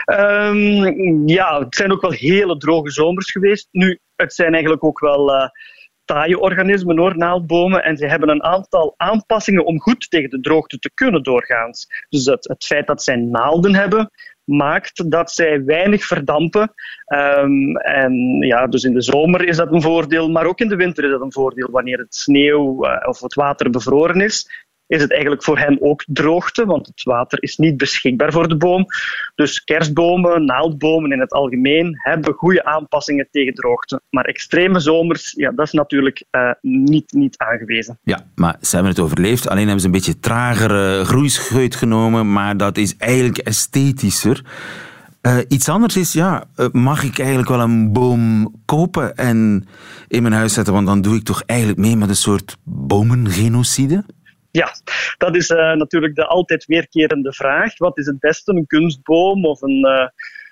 Ehm, 0.06 1.28
ja, 1.28 1.60
het 1.60 1.76
zijn 1.76 1.92
ook 1.92 2.02
wel 2.02 2.12
hele 2.12 2.58
droge 2.58 2.92
zomers 2.92 3.32
geweest. 3.32 3.68
Nu, 3.72 4.00
het 4.16 4.34
zijn 4.34 4.54
eigenlijk 4.54 4.84
ook 4.84 5.00
wel 5.00 5.34
eh 5.34 5.50
taaie 6.06 6.40
organismen, 6.40 6.98
hoor, 6.98 7.18
naaldbomen. 7.18 7.84
En 7.84 7.98
ze 7.98 8.06
hebben 8.06 8.30
een 8.30 8.44
aantal 8.44 8.94
aanpassingen 8.98 9.66
om 9.66 9.82
goed 9.82 10.10
tegen 10.10 10.30
de 10.30 10.40
droogte 10.40 10.80
te 10.80 10.92
kunnen 10.94 11.24
doorgaan. 11.24 11.72
Dus 12.10 12.26
het, 12.26 12.48
het 12.48 12.66
feit 12.66 12.88
dat 12.88 13.04
zij 13.04 13.16
naalden 13.16 13.76
hebben, 13.76 14.12
maakt 14.44 15.12
dat 15.12 15.32
zij 15.32 15.64
weinig 15.64 16.04
verdampen. 16.04 16.74
Ehm, 17.06 17.76
en 17.76 18.38
ja, 18.40 18.68
dus 18.68 18.84
in 18.84 18.94
de 18.94 19.02
zomer 19.02 19.48
is 19.48 19.58
dat 19.58 19.74
een 19.74 19.82
voordeel, 19.82 20.30
maar 20.30 20.46
ook 20.46 20.60
in 20.60 20.68
de 20.68 20.76
winter 20.76 21.04
is 21.04 21.12
dat 21.12 21.22
een 21.22 21.34
voordeel. 21.34 21.70
Wanneer 21.72 21.98
het 21.98 22.16
sneeuw 22.16 22.84
eh, 22.84 23.08
of 23.08 23.20
het 23.20 23.34
water 23.34 23.70
bevroren 23.70 24.22
is, 24.22 24.66
is 24.92 25.02
het 25.02 25.12
eigenlijk 25.12 25.44
voor 25.44 25.58
hen 25.58 25.78
ook 25.82 26.04
droogte, 26.08 26.66
want 26.66 26.88
het 26.88 27.04
water 27.04 27.44
is 27.44 27.58
niet 27.58 27.78
beschikbaar 27.78 28.32
voor 28.32 28.48
de 28.48 28.58
boom. 28.58 28.86
Dus 29.36 29.64
kerstbomen, 29.64 30.46
naaldbomen 30.46 31.12
in 31.12 31.20
het 31.20 31.32
algemeen 31.32 31.96
hebben 31.98 32.34
goede 32.34 32.64
aanpassingen 32.64 33.28
tegen 33.32 33.54
droogte. 33.54 34.02
Maar 34.10 34.26
extreme 34.26 34.80
zomers, 34.80 35.34
ja, 35.38 35.52
dat 35.52 35.66
is 35.66 35.72
natuurlijk 35.72 36.24
eh, 36.30 36.52
niet, 36.62 37.12
niet 37.12 37.38
aangewezen. 37.38 38.00
Ja, 38.04 38.26
maar 38.36 38.56
ze 38.62 38.76
hebben 38.76 38.94
het 38.94 39.02
overleefd. 39.02 39.48
Alleen 39.48 39.64
hebben 39.64 39.80
ze 39.80 39.86
een 39.86 39.92
beetje 39.92 40.20
tragere 40.20 41.06
groeischeut 41.06 41.76
genomen, 41.76 42.32
maar 42.32 42.58
dat 42.58 42.78
is 42.78 42.98
eigenlijk 42.98 43.38
esthetischer. 43.38 44.42
Eh, 45.22 45.38
iets 45.48 45.70
anders 45.70 45.98
is, 45.98 46.14
ja, 46.14 46.44
eh, 46.56 46.66
mag 46.72 47.04
ik 47.04 47.20
eigenlijk 47.20 47.50
wel 47.50 47.60
een 47.60 47.92
boom 47.94 48.56
kopen 48.66 49.16
en 49.18 49.68
in 50.08 50.22
mijn 50.22 50.34
huis 50.34 50.54
zetten? 50.54 50.74
Want 50.74 50.88
dan 50.88 51.02
doe 51.02 51.16
ik 51.16 51.24
toch 51.24 51.44
eigenlijk 51.46 51.80
mee 51.80 51.96
met 51.96 52.10
een 52.10 52.16
soort 52.16 52.58
bomengenocide? 52.64 54.04
Ja, 54.52 54.74
dat 55.18 55.36
is 55.36 55.50
eh, 55.50 55.74
natuurlijk 55.74 56.16
de 56.16 56.26
altijd 56.26 56.66
weerkerende 56.66 57.34
vraag. 57.34 57.78
Wat 57.78 57.98
is 57.98 58.06
het 58.06 58.20
beste, 58.20 58.52
een 58.52 58.66
kunstboom 58.66 59.46
of 59.46 59.62
een, 59.62 59.84
eh, 59.84 60.08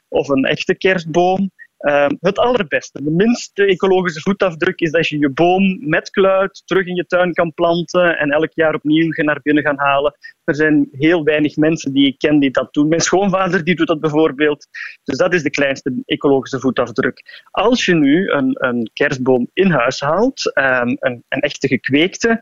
of 0.08 0.28
een 0.28 0.46
echte 0.46 0.76
kerstboom? 0.76 1.52
Eh, 1.80 2.08
het 2.20 2.38
allerbeste, 2.38 3.04
de 3.04 3.12
minste 3.12 3.66
ecologische 3.66 4.22
voetafdruk 4.22 4.80
is 4.80 4.92
dat 4.92 5.08
je 5.08 5.20
je 5.20 5.30
boom 5.30 5.90
met 5.90 6.10
kluit 6.10 6.62
terug 6.66 6.86
in 6.86 6.96
je 6.96 7.06
tuin 7.06 7.34
kan 7.34 7.54
planten 7.54 8.18
en 8.18 8.32
elk 8.32 8.52
jaar 8.54 8.74
opnieuw 8.74 9.12
naar 9.16 9.40
binnen 9.42 9.64
gaan 9.64 9.80
halen. 9.80 10.18
Er 10.44 10.56
zijn 10.56 10.88
heel 10.92 11.24
weinig 11.24 11.56
mensen 11.56 11.94
die 11.94 12.08
ik 12.08 12.18
ken 12.18 12.40
die 12.40 12.52
dat 12.52 12.74
doen. 12.74 12.88
Mijn 12.88 13.02
schoonvader 13.02 13.64
die 13.64 13.76
doet 13.76 13.88
dat 13.88 14.00
bijvoorbeeld. 14.00 14.68
Dus 15.04 15.18
dat 15.18 15.34
is 15.34 15.44
de 15.44 15.50
kleinste 15.50 16.02
ecologische 16.06 16.60
voetafdruk. 16.60 17.46
Als 17.52 17.86
je 17.86 17.96
nu 17.96 18.30
een, 18.30 18.56
een 18.66 18.90
kerstboom 18.94 19.50
in 19.54 19.72
huis 19.72 20.00
haalt, 20.00 20.54
ehm, 20.54 20.96
een, 21.00 21.24
een 21.28 21.42
echte 21.42 21.68
gekweekte, 21.68 22.42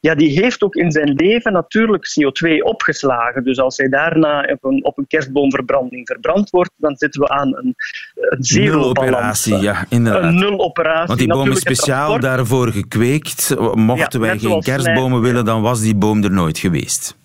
ja, 0.00 0.14
die 0.14 0.40
heeft 0.40 0.62
ook 0.62 0.74
in 0.74 0.90
zijn 0.90 1.12
leven 1.12 1.52
natuurlijk 1.52 2.06
CO2 2.06 2.62
opgeslagen. 2.62 3.44
Dus 3.44 3.58
als 3.58 3.76
hij 3.76 3.88
daarna 3.88 4.42
op 4.42 4.64
een, 4.64 4.84
op 4.84 4.98
een 4.98 5.06
kerstboomverbranding 5.06 6.06
verbrand 6.06 6.50
wordt, 6.50 6.72
dan 6.76 6.96
zitten 6.96 7.20
we 7.20 7.28
aan 7.28 7.56
een, 7.56 7.74
een 8.14 8.44
zero-balans. 8.44 8.70
Nuloperatie, 8.78 9.56
ja, 9.56 9.84
inderdaad. 9.88 10.22
Een 10.22 10.34
nuloperatie. 10.34 11.06
Want 11.06 11.18
die 11.18 11.28
boom 11.28 11.50
is 11.50 11.60
speciaal 11.60 12.20
daarvoor 12.20 12.68
gekweekt. 12.68 13.54
Mochten 13.74 14.20
Ja, 14.20 14.26
wij 14.26 14.38
geen 14.38 14.60
kerstbomen 14.60 15.18
snij- 15.18 15.30
willen, 15.30 15.44
dan 15.44 15.62
was 15.62 15.80
die 15.80 15.94
boom 15.96 16.22
er 16.24 16.30
nooit 16.32 16.58
geweest. 16.58 17.16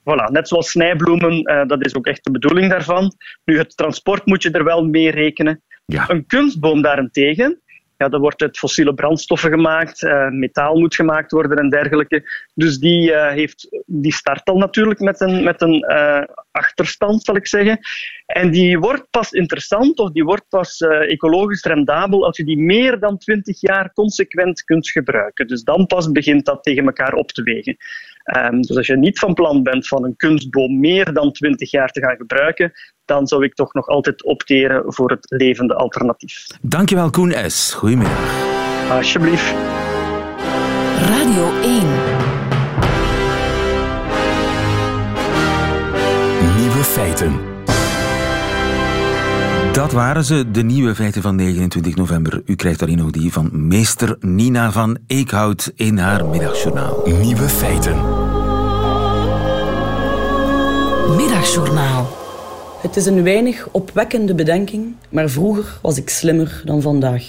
Voilà, 0.00 0.30
net 0.32 0.48
zoals 0.48 0.70
snijbloemen, 0.70 1.42
eh, 1.42 1.66
dat 1.66 1.84
is 1.84 1.94
ook 1.94 2.06
echt 2.06 2.24
de 2.24 2.30
bedoeling 2.30 2.70
daarvan. 2.70 3.12
Nu, 3.44 3.58
het 3.58 3.76
transport 3.76 4.26
moet 4.26 4.42
je 4.42 4.50
er 4.50 4.64
wel 4.64 4.84
mee 4.84 5.10
rekenen. 5.10 5.62
Ja. 5.86 6.04
Een 6.10 6.26
kunstboom 6.26 6.82
daarentegen, 6.82 7.60
ja, 7.96 8.08
wordt 8.08 8.42
uit 8.42 8.58
fossiele 8.58 8.94
brandstoffen 8.94 9.50
gemaakt, 9.50 10.02
eh, 10.02 10.28
metaal 10.28 10.78
moet 10.78 10.94
gemaakt 10.94 11.30
worden 11.30 11.58
en 11.58 11.70
dergelijke. 11.70 12.30
Dus 12.54 12.78
die, 12.78 13.12
eh, 13.12 13.32
heeft, 13.32 13.82
die 13.86 14.12
start 14.12 14.48
al 14.48 14.58
natuurlijk 14.58 15.00
met 15.00 15.20
een, 15.20 15.44
met 15.44 15.60
een 15.62 15.82
eh, 15.82 16.22
achterstand, 16.50 17.24
zal 17.24 17.36
ik 17.36 17.46
zeggen. 17.46 17.78
En 18.26 18.50
die 18.50 18.78
wordt 18.78 19.10
pas 19.10 19.32
interessant 19.32 19.98
of 19.98 20.10
die 20.10 20.24
wordt 20.24 20.48
pas 20.48 20.80
ecologisch 20.80 21.62
rendabel 21.62 22.24
als 22.24 22.36
je 22.36 22.44
die 22.44 22.58
meer 22.58 22.98
dan 22.98 23.18
20 23.18 23.60
jaar 23.60 23.92
consequent 23.92 24.64
kunt 24.64 24.90
gebruiken. 24.90 25.46
Dus 25.46 25.62
dan 25.62 25.86
pas 25.86 26.10
begint 26.10 26.44
dat 26.44 26.62
tegen 26.62 26.84
elkaar 26.84 27.12
op 27.12 27.32
te 27.32 27.42
wegen. 27.42 27.76
Ehm, 28.26 28.60
dus 28.60 28.76
als 28.76 28.86
je 28.86 28.96
niet 28.96 29.18
van 29.18 29.34
plan 29.34 29.62
bent 29.62 29.88
van 29.88 30.04
een 30.04 30.16
kunstboom 30.16 30.80
meer 30.80 31.12
dan 31.12 31.32
20 31.32 31.70
jaar 31.70 31.90
te 31.90 32.00
gaan 32.00 32.16
gebruiken, 32.16 32.72
dan 33.04 33.26
zou 33.26 33.44
ik 33.44 33.54
toch 33.54 33.74
nog 33.74 33.86
altijd 33.86 34.24
opteren 34.24 34.82
voor 34.86 35.10
het 35.10 35.26
levende 35.30 35.74
alternatief. 35.74 36.46
Dankjewel 36.60 37.10
Koen 37.10 37.34
S. 37.46 37.72
Goedemiddag. 37.72 38.90
Alsjeblieft. 38.90 39.54
Radio 40.98 41.60
1. 41.62 42.15
Dat 49.86 49.94
waren 49.94 50.24
ze, 50.24 50.50
de 50.50 50.62
nieuwe 50.62 50.94
feiten 50.94 51.22
van 51.22 51.34
29 51.34 51.94
november. 51.94 52.42
U 52.44 52.54
krijgt 52.54 52.78
daarin 52.78 52.98
nog 52.98 53.10
die 53.10 53.32
van 53.32 53.66
meester 53.66 54.16
Nina 54.20 54.72
van 54.72 54.98
Eekhout 55.06 55.72
in 55.74 55.98
haar 55.98 56.26
middagjournaal. 56.26 57.02
Nieuwe 57.20 57.48
feiten. 57.48 57.94
Middagjournaal. 61.16 62.16
Het 62.82 62.96
is 62.96 63.06
een 63.06 63.22
weinig 63.22 63.68
opwekkende 63.70 64.34
bedenking, 64.34 64.94
maar 65.08 65.28
vroeger 65.28 65.78
was 65.82 65.96
ik 65.96 66.08
slimmer 66.08 66.62
dan 66.64 66.82
vandaag. 66.82 67.24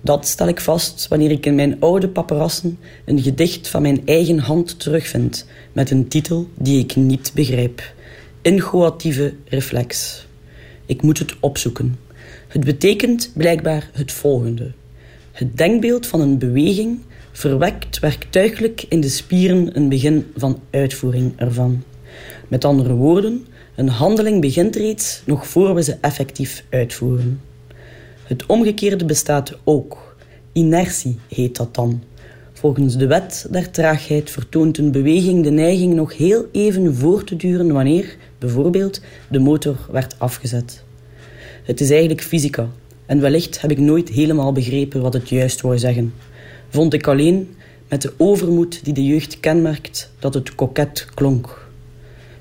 Dat 0.00 0.26
stel 0.26 0.48
ik 0.48 0.60
vast 0.60 1.08
wanneer 1.08 1.30
ik 1.30 1.46
in 1.46 1.54
mijn 1.54 1.76
oude 1.80 2.08
paperassen 2.08 2.78
een 3.04 3.22
gedicht 3.22 3.68
van 3.68 3.82
mijn 3.82 4.02
eigen 4.04 4.38
hand 4.38 4.80
terugvind, 4.80 5.46
met 5.72 5.90
een 5.90 6.08
titel 6.08 6.48
die 6.54 6.78
ik 6.78 6.96
niet 6.96 7.30
begrijp. 7.34 7.82
Inchoatieve 8.42 9.34
reflex. 9.44 10.20
Ik 10.86 11.02
moet 11.02 11.18
het 11.18 11.34
opzoeken. 11.40 11.98
Het 12.48 12.64
betekent 12.64 13.30
blijkbaar 13.34 13.90
het 13.92 14.12
volgende. 14.12 14.72
Het 15.32 15.56
denkbeeld 15.56 16.06
van 16.06 16.20
een 16.20 16.38
beweging 16.38 17.00
verwekt 17.32 17.98
werktuigelijk 17.98 18.84
in 18.88 19.00
de 19.00 19.08
spieren 19.08 19.76
een 19.76 19.88
begin 19.88 20.26
van 20.36 20.60
uitvoering 20.70 21.32
ervan. 21.36 21.82
Met 22.48 22.64
andere 22.64 22.92
woorden, 22.94 23.46
een 23.74 23.88
handeling 23.88 24.40
begint 24.40 24.76
reeds 24.76 25.22
nog 25.26 25.46
voor 25.46 25.74
we 25.74 25.82
ze 25.82 25.96
effectief 26.00 26.64
uitvoeren. 26.70 27.40
Het 28.22 28.46
omgekeerde 28.46 29.04
bestaat 29.04 29.58
ook. 29.64 30.16
Inertie 30.52 31.18
heet 31.28 31.56
dat 31.56 31.74
dan. 31.74 32.02
Volgens 32.62 32.96
de 32.96 33.06
wet 33.06 33.46
der 33.50 33.70
traagheid 33.70 34.30
vertoont 34.30 34.78
een 34.78 34.90
beweging 34.90 35.44
de 35.44 35.50
neiging 35.50 35.94
nog 35.94 36.16
heel 36.16 36.46
even 36.52 36.94
voor 36.94 37.24
te 37.24 37.36
duren 37.36 37.72
wanneer, 37.72 38.16
bijvoorbeeld, 38.38 39.00
de 39.28 39.38
motor 39.38 39.76
werd 39.90 40.18
afgezet. 40.18 40.82
Het 41.62 41.80
is 41.80 41.90
eigenlijk 41.90 42.22
fysica, 42.22 42.68
en 43.06 43.20
wellicht 43.20 43.60
heb 43.60 43.70
ik 43.70 43.78
nooit 43.78 44.08
helemaal 44.08 44.52
begrepen 44.52 45.02
wat 45.02 45.12
het 45.12 45.28
juist 45.28 45.60
wou 45.60 45.78
zeggen. 45.78 46.14
Vond 46.68 46.94
ik 46.94 47.06
alleen, 47.06 47.54
met 47.88 48.02
de 48.02 48.12
overmoed 48.16 48.84
die 48.84 48.94
de 48.94 49.04
jeugd 49.04 49.40
kenmerkt, 49.40 50.10
dat 50.18 50.34
het 50.34 50.54
koket 50.54 51.06
klonk. 51.14 51.68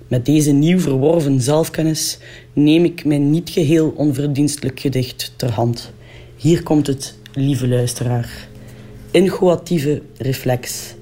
Met 0.07 0.25
deze 0.25 0.51
nieuw 0.51 0.79
verworven 0.79 1.41
zelfkennis 1.41 2.17
neem 2.53 2.83
ik 2.83 3.05
mijn 3.05 3.29
niet 3.29 3.49
geheel 3.49 3.93
onverdienstelijk 3.95 4.79
gedicht 4.79 5.33
ter 5.35 5.51
hand. 5.51 5.91
Hier 6.35 6.63
komt 6.63 6.87
het, 6.87 7.15
lieve 7.33 7.67
luisteraar. 7.67 8.49
Inchoatieve 9.11 10.01
reflex. 10.17 10.95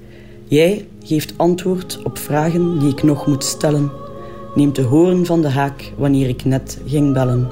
Jij 0.48 0.86
geeft 1.02 1.34
antwoord 1.36 2.00
op 2.04 2.18
vragen 2.18 2.78
die 2.78 2.90
ik 2.90 3.02
nog 3.02 3.26
moet 3.26 3.44
stellen. 3.44 3.90
Neemt 4.54 4.76
de 4.76 4.82
hoorn 4.82 5.26
van 5.26 5.40
de 5.40 5.48
haak 5.48 5.92
wanneer 5.96 6.28
ik 6.28 6.44
net 6.44 6.78
ging 6.86 7.12
bellen. 7.12 7.48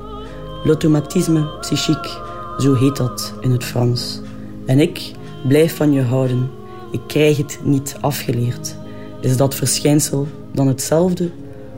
L'automatisme 0.65 1.59
psychique, 1.61 2.11
zo 2.59 2.75
heet 2.75 2.97
dat 2.97 3.35
in 3.41 3.51
het 3.51 3.65
Frans. 3.65 4.21
En 4.67 4.81
ik 4.81 5.13
blijf 5.49 5.77
van 5.77 5.93
je 5.93 6.03
houden. 6.03 6.51
Ik 6.91 7.01
krijg 7.07 7.37
het 7.37 7.59
niet 7.65 7.97
afgeleerd. 8.01 8.77
Is 9.21 9.37
dat 9.37 9.55
verschijnsel 9.55 10.27
dan 10.53 10.67
hetzelfde 10.67 11.31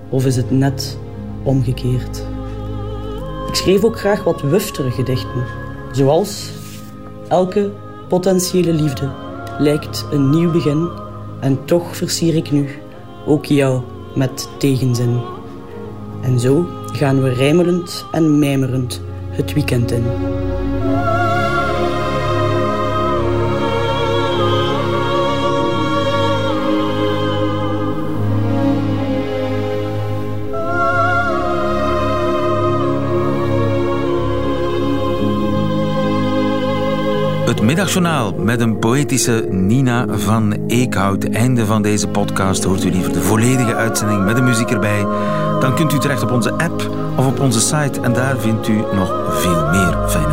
of 0.08 0.26
is 0.26 0.36
het 0.36 0.50
net 0.50 0.98
omgekeerd? 1.42 2.26
Ik 3.48 3.54
schreef 3.54 3.84
ook 3.84 3.98
graag 3.98 4.24
wat 4.24 4.42
wuftere 4.42 4.90
gedichten, 4.90 5.44
zoals 5.92 6.58
Elke 7.28 7.70
potentiële 8.10 8.72
liefde 8.72 9.08
lijkt 9.58 10.06
een 10.10 10.30
nieuw 10.30 10.50
begin 10.50 10.88
en 11.40 11.64
toch 11.64 11.96
versier 11.96 12.34
ik 12.34 12.50
nu 12.50 12.68
ook 13.26 13.44
jou 13.44 13.82
met 14.14 14.48
tegenzin. 14.58 15.20
En 16.22 16.40
zo 16.40 16.66
gaan 16.92 17.22
we 17.22 17.28
rijmelend 17.28 18.04
en 18.12 18.38
mijmerend 18.38 19.00
het 19.30 19.52
weekend 19.52 19.90
in. 19.90 20.04
Het 37.50 37.62
middagjournaal 37.62 38.34
met 38.34 38.60
een 38.60 38.78
poëtische 38.78 39.46
Nina 39.50 40.06
van 40.08 40.52
Eekhout. 40.66 41.24
Einde 41.24 41.66
van 41.66 41.82
deze 41.82 42.08
podcast. 42.08 42.64
Hoort 42.64 42.84
u 42.84 42.90
liever 42.90 43.12
de 43.12 43.20
volledige 43.20 43.74
uitzending 43.74 44.24
met 44.24 44.36
de 44.36 44.42
muziek 44.42 44.70
erbij? 44.70 45.06
Dan 45.60 45.74
kunt 45.74 45.92
u 45.92 45.98
terecht 45.98 46.22
op 46.22 46.30
onze 46.30 46.52
app 46.52 46.90
of 47.16 47.26
op 47.26 47.40
onze 47.40 47.60
site. 47.60 48.00
En 48.00 48.12
daar 48.12 48.38
vindt 48.38 48.68
u 48.68 48.74
nog 48.92 49.40
veel 49.40 49.68
meer 49.68 50.08
van 50.08 50.29